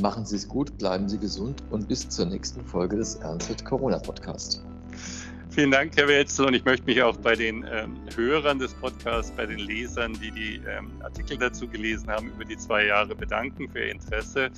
Machen 0.00 0.24
Sie 0.24 0.36
es 0.36 0.48
gut, 0.48 0.78
bleiben 0.78 1.08
Sie 1.08 1.18
gesund 1.18 1.62
und 1.70 1.88
bis 1.88 2.08
zur 2.08 2.26
nächsten 2.26 2.64
Folge 2.64 2.96
des 2.96 3.16
Ernst 3.16 3.64
Corona 3.64 3.98
Podcast. 3.98 4.62
Vielen 5.50 5.70
Dank, 5.70 5.96
Herr 5.96 6.06
Wetzel. 6.06 6.46
Und 6.46 6.54
ich 6.54 6.64
möchte 6.64 6.84
mich 6.84 7.02
auch 7.02 7.16
bei 7.16 7.34
den 7.34 7.64
ähm, 7.70 7.96
Hörern 8.14 8.58
des 8.58 8.74
Podcasts, 8.74 9.32
bei 9.34 9.46
den 9.46 9.58
Lesern, 9.58 10.12
die 10.12 10.30
die 10.30 10.60
ähm, 10.68 10.90
Artikel 11.02 11.38
dazu 11.38 11.66
gelesen 11.66 12.08
haben, 12.10 12.28
über 12.28 12.44
die 12.44 12.58
zwei 12.58 12.84
Jahre 12.84 13.14
bedanken 13.14 13.68
für 13.70 13.78
Ihr 13.78 13.92
Interesse. 13.92 14.50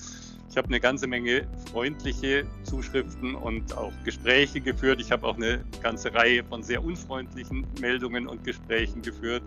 Ich 0.50 0.56
habe 0.56 0.68
eine 0.68 0.80
ganze 0.80 1.06
Menge 1.06 1.46
freundliche 1.70 2.46
Zuschriften 2.62 3.34
und 3.34 3.76
auch 3.76 3.92
Gespräche 4.04 4.60
geführt. 4.60 5.00
Ich 5.00 5.12
habe 5.12 5.26
auch 5.26 5.36
eine 5.36 5.62
ganze 5.82 6.12
Reihe 6.14 6.42
von 6.42 6.62
sehr 6.62 6.82
unfreundlichen 6.82 7.66
Meldungen 7.80 8.26
und 8.26 8.44
Gesprächen 8.44 9.02
geführt. 9.02 9.42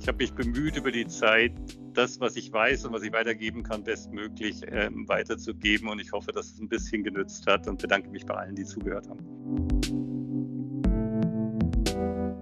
Ich 0.00 0.08
habe 0.08 0.18
mich 0.18 0.34
bemüht, 0.34 0.76
über 0.76 0.90
die 0.90 1.06
Zeit 1.06 1.52
das, 1.94 2.20
was 2.20 2.36
ich 2.36 2.52
weiß 2.52 2.84
und 2.84 2.92
was 2.92 3.02
ich 3.02 3.12
weitergeben 3.12 3.62
kann, 3.62 3.84
bestmöglich 3.84 4.60
ähm, 4.66 5.08
weiterzugeben. 5.08 5.88
Und 5.88 6.00
ich 6.00 6.12
hoffe, 6.12 6.32
dass 6.32 6.52
es 6.52 6.60
ein 6.60 6.68
bisschen 6.68 7.04
genützt 7.04 7.46
hat 7.46 7.68
und 7.68 7.80
bedanke 7.80 8.10
mich 8.10 8.26
bei 8.26 8.34
allen, 8.34 8.56
die 8.56 8.64
zugehört 8.64 9.08
haben. 9.08 10.03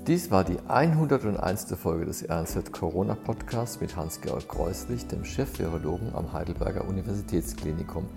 Dies 0.08 0.32
war 0.32 0.42
die 0.42 0.58
101. 0.66 1.76
Folge 1.80 2.06
des 2.06 2.28
RNZ 2.28 2.72
Corona 2.72 3.14
Podcasts 3.14 3.80
mit 3.80 3.94
Hans-Georg 3.94 4.48
Kreuslich, 4.48 5.06
dem 5.06 5.24
Chef-Virologen 5.24 6.12
am 6.16 6.32
Heidelberger 6.32 6.88
Universitätsklinikum. 6.88 8.08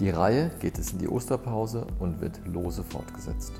Die 0.00 0.08
Reihe 0.08 0.50
geht 0.58 0.78
es 0.78 0.92
in 0.92 1.00
die 1.00 1.08
Osterpause 1.08 1.86
und 1.98 2.22
wird 2.22 2.40
lose 2.46 2.82
fortgesetzt. 2.82 3.52